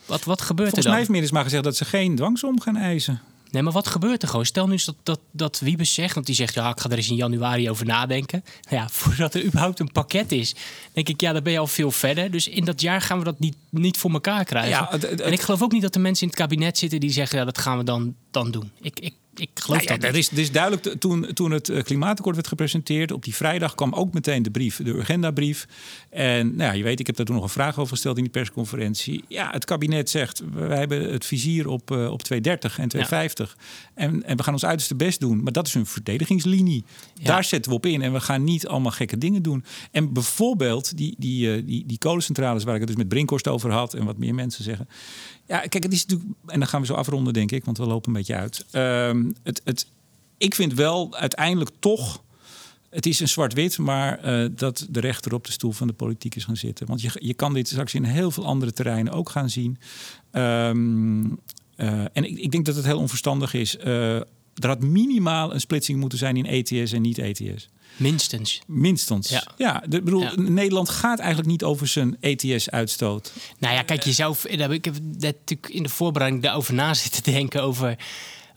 [0.06, 0.98] Wat, wat gebeurt Volgens er mij dan?
[0.98, 3.22] heeft Meerders maar gezegd dat ze geen dwangsom gaan eisen.
[3.52, 4.46] Nee, maar wat gebeurt er gewoon?
[4.46, 6.54] Stel nu eens dat, dat, dat Wiebes zegt, want die zegt...
[6.54, 8.44] ja, ik ga er eens in januari over nadenken.
[8.70, 10.56] Nou ja, voordat er überhaupt een pakket is...
[10.94, 12.32] denk ik, ja, dan ben je al veel verder.
[12.32, 14.70] Dus in dat jaar gaan we dat niet, niet voor elkaar krijgen.
[14.70, 17.00] Ja, en ik geloof ook niet dat er mensen in het kabinet zitten...
[17.00, 18.72] die zeggen, ja, dat gaan we dan, dan doen.
[18.82, 21.00] Ik, ik, ik geloof Nou ja, dat dat is, dat is duidelijk.
[21.00, 24.80] Toen, toen het eh, klimaatakkoord werd gepresenteerd, op die vrijdag kwam ook meteen de brief,
[24.84, 25.68] de agendabrief.
[26.10, 28.24] En nou ja, je weet, ik heb daar toen nog een vraag over gesteld in
[28.24, 29.24] die persconferentie.
[29.28, 33.58] Ja, het kabinet zegt, wij hebben het vizier op, eh, op 230 en 250.
[33.94, 35.44] En, en we gaan ons uiterste best doen.
[35.44, 36.84] Maar dat is een verdedigingslinie.
[37.14, 37.24] Ja.
[37.24, 38.02] Daar zetten we op in.
[38.02, 39.64] En we gaan niet allemaal gekke dingen doen.
[39.92, 43.72] En bijvoorbeeld die, die, eh, die, die kolencentrales waar ik het dus met Brinkhorst over
[43.72, 44.88] had en wat meer mensen zeggen.
[45.50, 47.86] Ja, kijk, het is natuurlijk, en dan gaan we zo afronden, denk ik, want we
[47.86, 48.66] lopen een beetje uit.
[48.72, 49.88] Ehm, het, het,
[50.38, 52.24] ik vind wel uiteindelijk toch.
[52.90, 56.36] Het is een zwart-wit, maar eh, dat de rechter op de stoel van de politiek
[56.36, 56.88] is gaan zitten.
[56.88, 59.78] Want je, je kan dit straks in heel veel andere terreinen ook gaan zien.
[60.32, 61.26] Ehm,
[61.76, 63.78] eh, en ik, ik denk dat het heel onverstandig is.
[63.78, 64.16] Eh,
[64.54, 67.70] er had minimaal een splitsing moeten zijn in ETS en niet ETS.
[68.00, 68.62] Minstens.
[68.68, 69.30] Minstens.
[69.30, 69.44] Ja.
[69.58, 70.34] Ja, de, bedoel, Ja.
[70.36, 73.34] Nederland gaat eigenlijk niet over zijn ETS-uitstoot.
[73.58, 76.74] Nou ja, kijk, je zou, daar heb ik heb net natuurlijk in de voorbereiding daarover
[76.74, 77.98] na zitten denken over,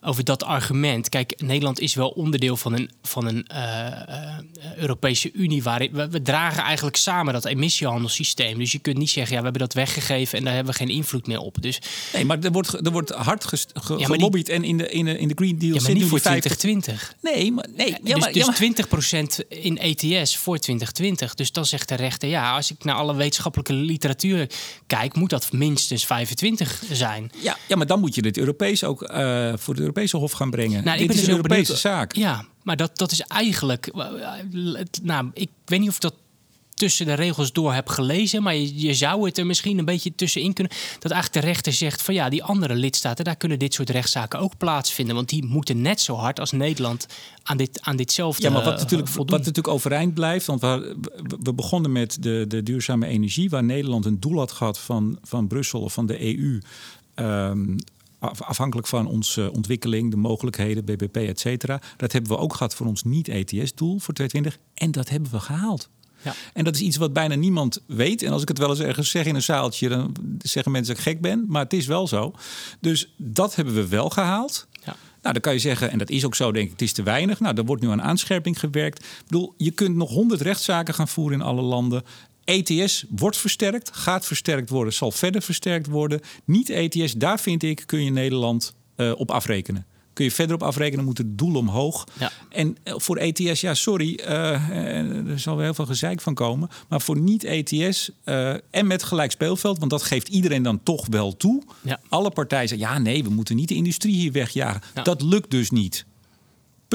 [0.05, 1.09] over dat argument.
[1.09, 4.39] Kijk, Nederland is wel onderdeel van een, van een eh, eh,
[4.77, 8.59] Europese Unie waarin we, we dragen eigenlijk samen dat emissiehandelssysteem.
[8.59, 10.89] Dus je kunt niet zeggen, ja, we hebben dat weggegeven en daar hebben we geen
[10.89, 11.57] invloed meer op.
[11.63, 11.79] Dus
[12.13, 14.49] Nee, maar er wordt, er wordt hard ge- gelobbyd.
[14.49, 16.57] En in de, in, de, in de Green Deal ja, maar niet voor die 50
[16.57, 17.15] 2020.
[17.21, 21.35] Nee, maar, nee, ja, dus maar, dus ja, maar- 20% in ETS voor 2020.
[21.35, 24.47] Dus dan zegt de rechter, ja, als ik naar alle wetenschappelijke literatuur
[24.87, 27.31] kijk, moet dat minstens 25 zijn.
[27.43, 30.51] ja, ja, maar dan moet je dit Europees ook eh, voor de Europese Hof gaan
[30.51, 30.85] brengen.
[30.85, 32.15] Nou, dit is dus een Europese benieuwd- zaak.
[32.15, 33.87] Ja, maar dat, dat is eigenlijk.
[33.87, 34.07] eh,
[35.03, 36.15] Nou, ik weet niet of dat
[36.75, 40.15] tussen de regels door heb gelezen, maar je, je zou het er misschien een beetje
[40.15, 40.73] tussenin kunnen.
[40.99, 44.39] Dat eigenlijk de rechter zegt van ja, die andere lidstaten, daar kunnen dit soort rechtszaken
[44.39, 45.15] ook plaatsvinden.
[45.15, 47.07] Want die moeten net zo hard als Nederland
[47.43, 49.37] aan, dit, aan ditzelfde Ja, maar wat eh, natuurlijk, voldoen.
[49.37, 50.97] wat natuurlijk overeind blijft, want we,
[51.43, 55.47] we- begonnen met de, de duurzame energie, waar Nederland een doel had gehad van, van
[55.47, 56.61] Brussel of van de EU.
[57.15, 57.77] ehm,
[58.23, 61.81] afhankelijk van onze ontwikkeling, de mogelijkheden, BBP, et cetera.
[61.97, 64.59] Dat hebben we ook gehad voor ons niet-ETS-doel voor 2020.
[64.75, 65.89] En dat hebben we gehaald.
[66.23, 66.35] Ja.
[66.53, 68.23] En dat is iets wat bijna niemand weet.
[68.23, 71.05] En als ik het wel eens ergens zeg in een zaaltje, dan zeggen mensen dat
[71.05, 71.45] ik gek ben.
[71.49, 72.35] Maar het is wel zo.
[72.81, 74.67] Dus dat hebben we wel gehaald.
[74.85, 74.97] Ja.
[75.23, 77.03] Nou, dan kan je zeggen, en dat is ook zo, denk ik, het is te
[77.03, 77.41] weinig.
[77.41, 78.99] Nou, er wordt nu aan aanscherping gewerkt.
[78.99, 82.03] Ik bedoel, je kunt nog honderd rechtszaken gaan voeren in alle landen.
[82.45, 86.21] ETS wordt versterkt, gaat versterkt worden, zal verder versterkt worden.
[86.45, 89.87] Niet ETS, daar vind ik, kun je Nederland eh, op afrekenen.
[90.13, 92.07] kun je verder op afrekenen, moet het doel omhoog.
[92.19, 92.33] Ja.
[92.49, 94.71] En eh, voor ETS, ja, sorry, eh,
[95.31, 96.69] er zal wel heel veel gezeik van komen.
[96.89, 98.11] Maar voor niet-ETS
[98.71, 101.63] en met gelijk speelveld, want dat geeft iedereen dan toch wel toe.
[101.81, 102.01] Ja.
[102.09, 104.83] Alle partijen zeggen, ja, nee, we moeten niet de industrie hier wegjagen.
[104.95, 105.03] Ja.
[105.03, 106.05] Dat lukt dus niet.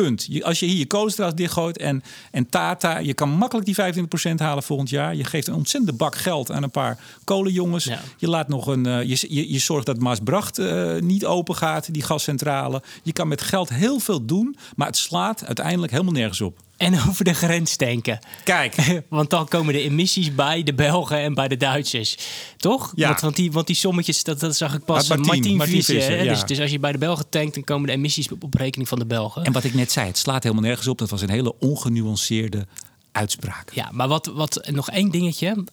[0.02, 0.26] Punt.
[0.30, 4.36] Je, als je hier je kolenstraat dichtgooit en, en Tata, je kan makkelijk die 25%
[4.36, 5.16] halen volgend jaar.
[5.16, 7.84] Je geeft een ontzettende bak geld aan een paar kolenjongens.
[7.84, 8.00] Ja.
[8.18, 8.86] Je laat nog een.
[8.86, 12.82] eh, je, je, je zorgt dat Maasbracht eh, niet open gaat, die gascentrale.
[13.04, 16.60] Je kan met geld heel veel doen, maar het slaat uiteindelijk helemaal nergens op.
[16.78, 18.20] En over de grens denken.
[18.44, 18.76] Kijk,
[19.10, 22.18] Want dan komen de emissies bij de Belgen en bij de Duitsers.
[22.58, 22.92] Toch?
[22.96, 23.08] Ja.
[23.08, 25.08] Want, want, die, want die sommetjes, dat, dat zag ik pas.
[25.08, 26.24] Martien, Martin, Martien Visser, Visser, hè?
[26.24, 26.34] ja.
[26.34, 28.90] dus, dus als je bij de Belgen tankt, dan komen de emissies op, op rekening
[28.90, 29.44] van de Belgen.
[29.44, 30.98] en wat ik net zei, het slaat helemaal nergens op.
[30.98, 32.68] Dat was een hele ongenuanceerde
[33.12, 33.72] uitspraak.
[33.74, 35.64] Ja, maar wat, wat, nog één dingetje.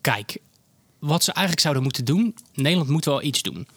[0.00, 0.38] Kijk,
[0.98, 2.36] wat ze eigenlijk zouden moeten doen.
[2.54, 3.68] Nederland moet wel iets doen.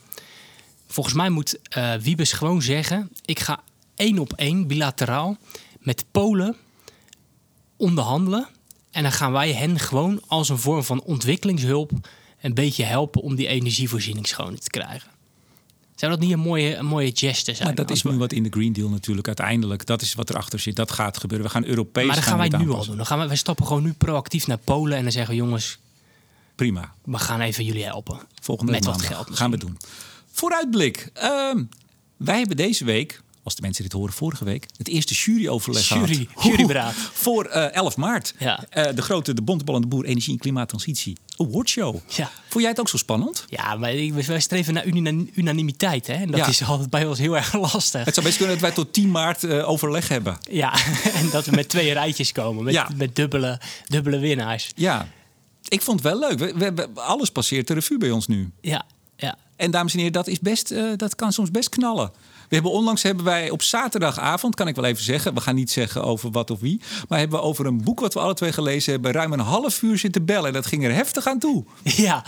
[0.87, 3.63] Volgens mij moet eh Wiebes gewoon zeggen: ik ga
[3.95, 5.37] één op één bilateraal
[5.81, 6.55] met Polen
[7.77, 8.47] onderhandelen.
[8.91, 11.91] En dan gaan wij hen gewoon als een vorm van ontwikkelingshulp
[12.41, 15.09] een beetje helpen om die energievoorziening schoon te krijgen.
[15.95, 17.67] Zou dat niet een mooie, een mooie geste zijn?
[17.67, 19.85] Maar dat is nu wat in de Green Deal natuurlijk uiteindelijk.
[19.85, 20.75] Dat is wat erachter zit.
[20.75, 21.47] Dat gaat gebeuren.
[21.47, 22.05] We gaan Europees.
[22.05, 22.97] maar dat gaan wij nu al doen.
[22.97, 25.79] Dan gaan wij, wij stappen gewoon nu proactief naar Polen en dan zeggen jongens,
[26.55, 26.93] Prima.
[27.03, 28.19] we gaan even jullie helpen.
[28.41, 29.77] Volgende Met wat geld gaan we doen.
[30.31, 31.09] Vooruitblik.
[31.13, 31.63] Ehm,
[32.17, 36.27] wij hebben deze week, als de mensen dit horen vorige week, het eerste juryoverleg Jury-
[36.33, 36.43] gehad.
[36.43, 36.93] juryberaad.
[37.13, 38.33] Voor eh 11 maart.
[38.39, 38.63] Ja.
[38.69, 41.95] Eh, de grote De Bontebal en de Boer Energie en Klimaattransitie Awardshow.
[42.07, 42.29] Ja.
[42.49, 43.45] Vond jij het ook zo spannend?
[43.47, 43.93] Ja, maar
[44.25, 44.85] wij streven naar
[45.33, 46.07] unanimiteit.
[46.07, 46.13] Hè?
[46.13, 46.47] En dat Ja.
[46.47, 48.05] is altijd bij ons heel erg lastig.
[48.05, 50.37] Het zou best kunnen dat wij tot 10 maart eh, overleg hebben.
[50.49, 50.73] Ja,
[51.19, 52.63] en dat we met twee rijtjes komen.
[52.63, 52.89] Met, Ja.
[52.95, 54.69] met dubbele, dubbele winnaars.
[54.75, 55.07] Ja,
[55.67, 56.39] ik vond het wel leuk.
[56.39, 58.51] We, we, hebben- alles passeert de revue bij ons nu.
[58.61, 58.83] Ja,
[59.17, 59.35] ja.
[59.55, 62.11] En dames en heren, dat, is best, dat kan soms best knallen.
[62.51, 65.71] We hebben onlangs hebben wij op zaterdagavond, kan ik wel even zeggen, we gaan niet
[65.71, 68.51] zeggen over wat of wie, maar hebben we over een boek wat we alle twee
[68.51, 70.45] gelezen hebben, ruim een half uur zitten bellen.
[70.47, 71.63] En dat ging er heftig aan toe.
[72.07, 72.25] Ja,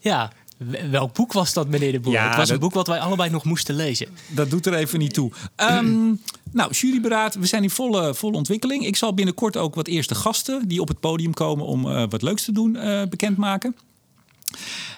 [0.00, 0.32] ja.
[0.90, 2.12] Welk boek was dat, meneer de Boer?
[2.12, 4.08] Ja, het was dat- een boek wat wij allebei nog moesten lezen.
[4.28, 5.30] Dat doet er even niet toe.
[5.56, 6.12] Ehm,
[6.50, 8.86] nou, juryberaad, we zijn in volle, volle ontwikkeling.
[8.86, 12.22] Ik zal binnenkort ook wat eerste gasten die op het podium komen om eh, wat
[12.22, 13.76] leuks te doen eh, bekendmaken.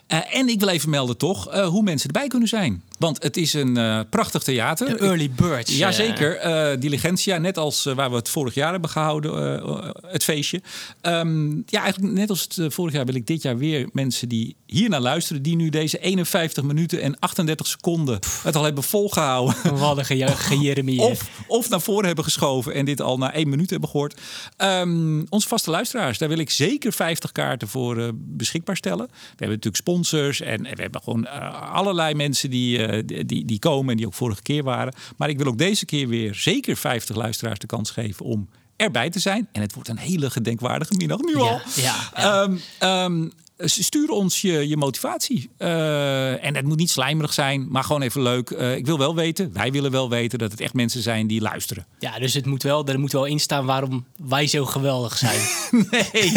[0.07, 2.83] Eh, en ik wil even melden toch eh, hoe mensen erbij kunnen zijn.
[2.99, 4.89] Want het is een eh, prachtig theater.
[4.89, 5.77] De Early Birds.
[5.77, 10.63] Jazeker, Diligentia, net als waar we het vorig jaar hebben gehouden, eh, het feestje.
[11.01, 14.57] Ehm, ja, eigenlijk net als het vorig jaar wil ik dit jaar weer mensen die
[14.67, 19.57] hier naar luisteren, die nu deze 51 minuten en 38 seconden het al hebben volgehouden.
[19.63, 21.11] We hadden ge gejeremieerd.
[21.11, 24.21] Of, of naar voren hebben geschoven en dit al na één minuut hebben gehoord.
[24.57, 29.07] Ehm, onze vaste luisteraars, daar wil ik zeker 50 kaarten voor beschikbaar stellen.
[29.07, 33.45] We hebben natuurlijk sponsors en, en we hebben gewoon eh, allerlei mensen die, eh, die,
[33.45, 34.95] die komen en die ook vorige keer waren.
[35.17, 39.11] Maar ik wil ook deze keer weer zeker 50 luisteraars de kans geven om erbij
[39.11, 39.49] te zijn.
[39.53, 41.45] En het wordt een hele gedenkwaardige middag nu al.
[41.45, 42.43] Ja, ja, ja.
[42.43, 43.29] Ehm, ehm,
[43.59, 45.51] stuur ons je, je motivatie.
[45.57, 48.51] Eh, en het moet niet slijmerig zijn, maar gewoon even leuk.
[48.51, 51.41] Eh, ik wil wel weten, wij willen wel weten dat het echt mensen zijn die
[51.41, 51.87] luisteren.
[51.99, 55.41] Ja, dus het moet wel, er moet wel in staan waarom wij zo geweldig zijn.
[55.91, 56.33] Nee,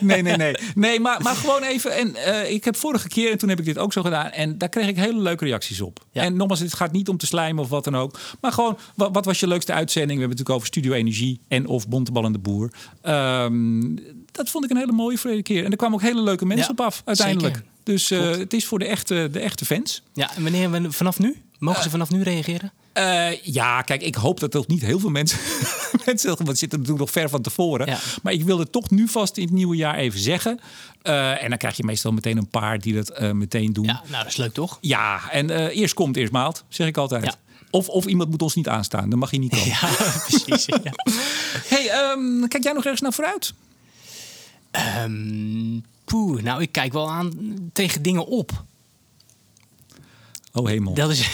[0.00, 0.54] nee, nee, nee.
[0.74, 1.96] nee maar, maar gewoon even.
[1.96, 4.30] En eh, ik heb vorige keer, en toen heb ik dit ook zo gedaan.
[4.30, 6.04] En daar kreeg ik hele leuke reacties op.
[6.12, 6.22] Ja.
[6.22, 8.18] En nogmaals, het gaat niet om te slijmen of wat dan ook.
[8.40, 10.18] Maar gewoon, wat, wat was je leukste uitzending?
[10.18, 12.70] We hebben het natuurlijk over Studio Energie en of Bontebal en de Boer.
[13.02, 13.96] Ehm,
[14.36, 15.64] dat vond ik een hele mooie vorige keer.
[15.64, 17.54] En er kwamen ook hele leuke mensen Ja, op af, uiteindelijk.
[17.54, 17.70] zeker.
[17.82, 20.02] Dus eh, het is voor de echte, de echte fans.
[20.12, 21.42] Ja, en wanneer, vanaf nu?
[21.58, 22.72] Mogen ze vanaf nu reageren?
[22.92, 25.38] Eh, ja, kijk, ik hoop dat er nog niet heel veel mensen,
[26.06, 27.86] mensen want het zit er natuurlijk nog ver van tevoren.
[27.86, 27.98] Ja.
[28.22, 30.60] Maar ik wil het toch nu vast in het nieuwe jaar even zeggen.
[31.02, 33.84] Eh, en dan krijg je meestal meteen een paar die dat eh, meteen doen.
[33.84, 34.78] Ja, nou dat is leuk toch?
[34.80, 37.24] Ja, en eh, eerst komt, eerst maalt, zeg ik altijd.
[37.24, 37.34] Ja.
[37.70, 39.66] Of, of iemand moet ons niet aanstaan, dan mag je niet komen.
[39.80, 39.88] Ja,
[40.28, 40.64] precies.
[40.66, 40.92] Ja.
[41.68, 43.54] Hey, ehm, kijk jij nog ergens naar vooruit?
[44.74, 47.30] Ehm, poeh, nou ik kijk wel aan
[47.72, 48.64] tegen dingen op.
[50.56, 50.94] Oh hemel.
[50.94, 51.28] Dat is.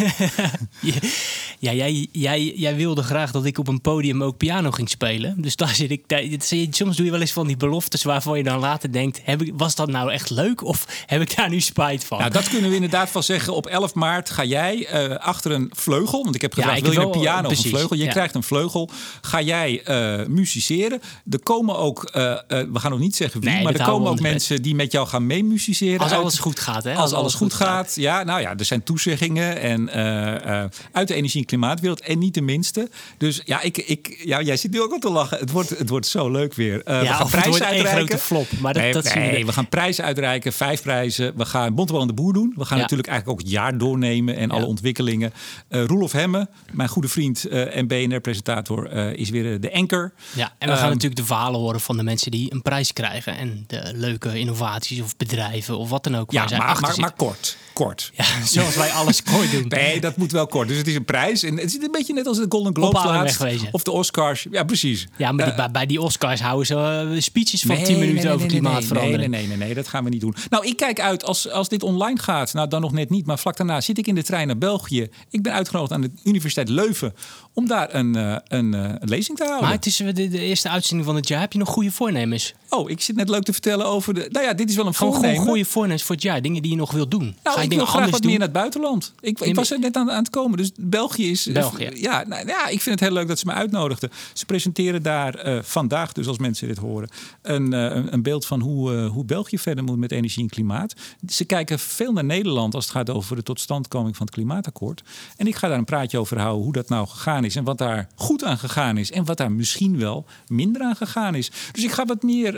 [1.58, 5.34] ja, jij, jij, jij wilde graag dat ik op een podium ook piano ging spelen.
[5.42, 6.02] Dus daar zit ik.
[6.06, 6.22] Daar,
[6.70, 9.52] soms doe je wel eens van die beloftes waarvan je dan later denkt: heb ik,
[9.56, 12.18] was dat nou echt leuk of heb ik daar nu spijt van?
[12.18, 13.54] Nou, dat kunnen we inderdaad van zeggen.
[13.54, 16.22] Op 11 maart ga jij eh, achter een vleugel.
[16.22, 17.96] Want ik heb Ja, gevraagd, ik wil je een piano of precies, een vleugel?
[17.96, 18.10] Je ja.
[18.10, 18.90] krijgt een vleugel.
[19.20, 21.00] Ga jij eh musiceren.
[21.30, 24.20] Er komen ook, eh, we gaan nog niet zeggen wie, Nee, maar er komen ook
[24.20, 25.98] mensen die met jou gaan meemusiceren.
[26.00, 26.94] als uit- alles goed gaat, hè?
[26.94, 27.94] Als, alles goed gaat.
[27.96, 32.00] Ja, nou ja, er zijn toezeggingen toezeggingen en eh, eh, uit de energie- en klimaatwereld.
[32.00, 32.88] En niet de minste.
[33.18, 35.38] Dus ja, ik, ik, ja, jij zit nu ook al te lachen.
[35.38, 36.74] Het wordt, het wordt zo leuk weer.
[36.74, 38.06] Uh, ja, we gaan prijzen uitreiken.
[38.06, 38.46] grote flop.
[38.60, 39.52] Maar dat, nee, dat nee, we.
[39.52, 41.36] gaan prijzen uitreiken, vijf prijzen.
[41.36, 42.52] We gaan Bontebal aan de Boer doen.
[42.56, 42.82] We gaan Ja.
[42.82, 45.32] natuurlijk eigenlijk ook het jaar doornemen en alle ontwikkelingen.
[45.68, 50.12] Eh Roelof Hemme, mijn goede vriend eh, en BNR-presentator, eh, is weer eh, de anker.
[50.34, 52.92] Ja, en we gaan Ehm, natuurlijk de verhalen horen van de mensen die een prijs
[52.92, 53.36] krijgen.
[53.36, 56.32] En de leuke innovaties of bedrijven of wat dan ook.
[56.32, 57.56] Ja, maar, maar, maar kort.
[57.72, 58.10] Kort.
[58.14, 59.64] Ja, zoals wij alles kort doen.
[59.68, 60.68] Nee, dat moet wel kort.
[60.68, 61.42] Dus het is een prijs.
[61.42, 63.40] En het is een beetje net als de Golden Globes laatst.
[63.70, 64.46] Of de Oscars.
[64.50, 65.08] Ja, precies.
[65.16, 68.46] Ja, maar die, bij, bij die Oscars houden ze eh, speeches van 10 minuten over
[68.46, 69.30] nee, klimaatverandering.
[69.30, 70.34] Nee, nee, nee, nee, dat gaan we niet doen.
[70.50, 72.52] Nou, ik kijk uit als, als dit online gaat.
[72.52, 73.26] Nou, dan nog net niet.
[73.26, 75.08] Maar vlak daarna zit ik in de trein naar België.
[75.30, 77.14] Ik ben uitgenodigd aan de Universiteit Leuven
[77.54, 79.64] om daar een, eh, een, eh, een lezing te houden.
[79.64, 81.40] Maar het is eh, de, de eerste uitzending van het jaar.
[81.40, 82.54] Heb je nog goede voornemens?
[82.68, 84.28] Oh, ik zit net leuk te vertellen over de.
[84.30, 85.42] Nou ja, dit is wel een Gewoon, voornemen.
[85.46, 86.42] goede voornemens voor het jaar.
[86.42, 87.36] Dingen die je nog wilt doen.
[87.42, 88.30] Nou, Ga je ik wil graag wat doen?
[88.30, 88.89] meer naar het buitenland.
[89.20, 90.56] Ik, ik was er net aan, aan het komen.
[90.56, 91.44] Dus België is...
[91.52, 91.90] België.
[91.94, 94.10] Ja, nou, ja, ik vind het heel leuk dat ze me uitnodigden.
[94.32, 97.08] Ze presenteren daar eh, vandaag, dus als mensen dit horen...
[97.42, 100.94] een, eh, een, beeld van hoe, eh, hoe België verder moet met energie en klimaat.
[101.28, 105.02] Ze kijken veel naar Nederland als het gaat over de totstandkoming van het klimaatakkoord.
[105.36, 107.56] En ik ga daar een praatje over houden hoe dat nou gegaan is...
[107.56, 111.34] en wat daar goed aan gegaan is en wat daar misschien wel minder aan gegaan
[111.34, 111.50] is.
[111.72, 112.56] Dus ik ga wat meer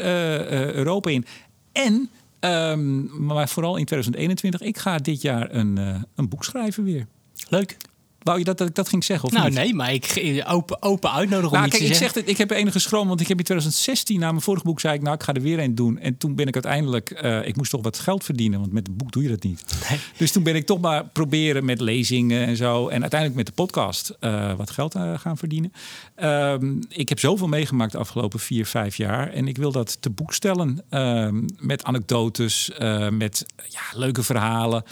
[0.74, 1.26] Europa in.
[1.72, 2.10] En...
[2.42, 7.06] Ehm, maar vooral in 2021, ik ga dit jaar een, eh, een boek schrijven weer.
[7.48, 7.76] Leuk.
[8.22, 9.28] Wou je dat, dat ik dat ging zeggen?
[9.28, 9.54] Of Nou niet?
[9.58, 12.14] nee, maar ik ge- open, open uitnodigen om Nou, iets kijk, te ik zeggen.
[12.14, 14.80] zeg het, ik heb enige schroom, want ik heb in 2016 na mijn vorige boek
[14.80, 15.98] zei ik, nou, ik ga er weer een doen.
[15.98, 18.96] En toen ben ik uiteindelijk, eh, ik moest toch wat geld verdienen, want met een
[18.96, 19.64] boek doe je dat niet.
[19.90, 19.98] Nee.
[20.16, 23.62] Dus toen ben ik toch maar proberen met lezingen en zo, en uiteindelijk met de
[23.62, 25.72] podcast eh, wat geld eh, gaan verdienen.
[26.14, 30.10] Ehm, ik heb zoveel meegemaakt de afgelopen vier, vijf jaar, en ik wil dat te
[30.10, 34.84] boek stellen ehm, met anekdotes, eh, met ja, leuke verhalen.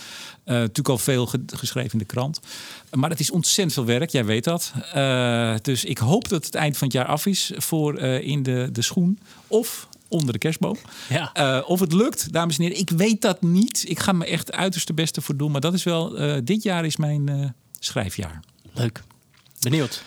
[0.50, 2.40] Eh, natuurlijk al veel ge- geschreven in de krant.
[2.90, 4.72] Maar het is ontzettend veel werk, jij weet dat.
[4.92, 8.42] Eh, dus ik hoop dat het eind van het jaar af is voor eh, in
[8.42, 9.18] de, de schoen.
[9.46, 10.76] Of onder de kerstboom.
[11.08, 11.62] Ja.
[11.66, 12.78] Of het lukt, dames en heren.
[12.78, 13.84] Ik weet dat niet.
[13.88, 15.50] Ik ga me echt uiterste beste voor doen.
[15.50, 18.40] Maar dat is wel, dit jaar is mijn schrijfjaar.
[18.72, 19.02] Leuk.
[19.60, 20.02] Benieuwd.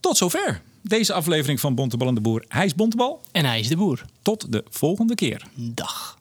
[0.00, 0.60] Tot zover.
[0.82, 2.44] Deze aflevering van Bontebal en de Boer.
[2.48, 3.20] Hij is Bontebal.
[3.32, 4.04] En hij is de boer.
[4.22, 5.42] Tot de volgende keer.
[5.54, 6.18] Dag.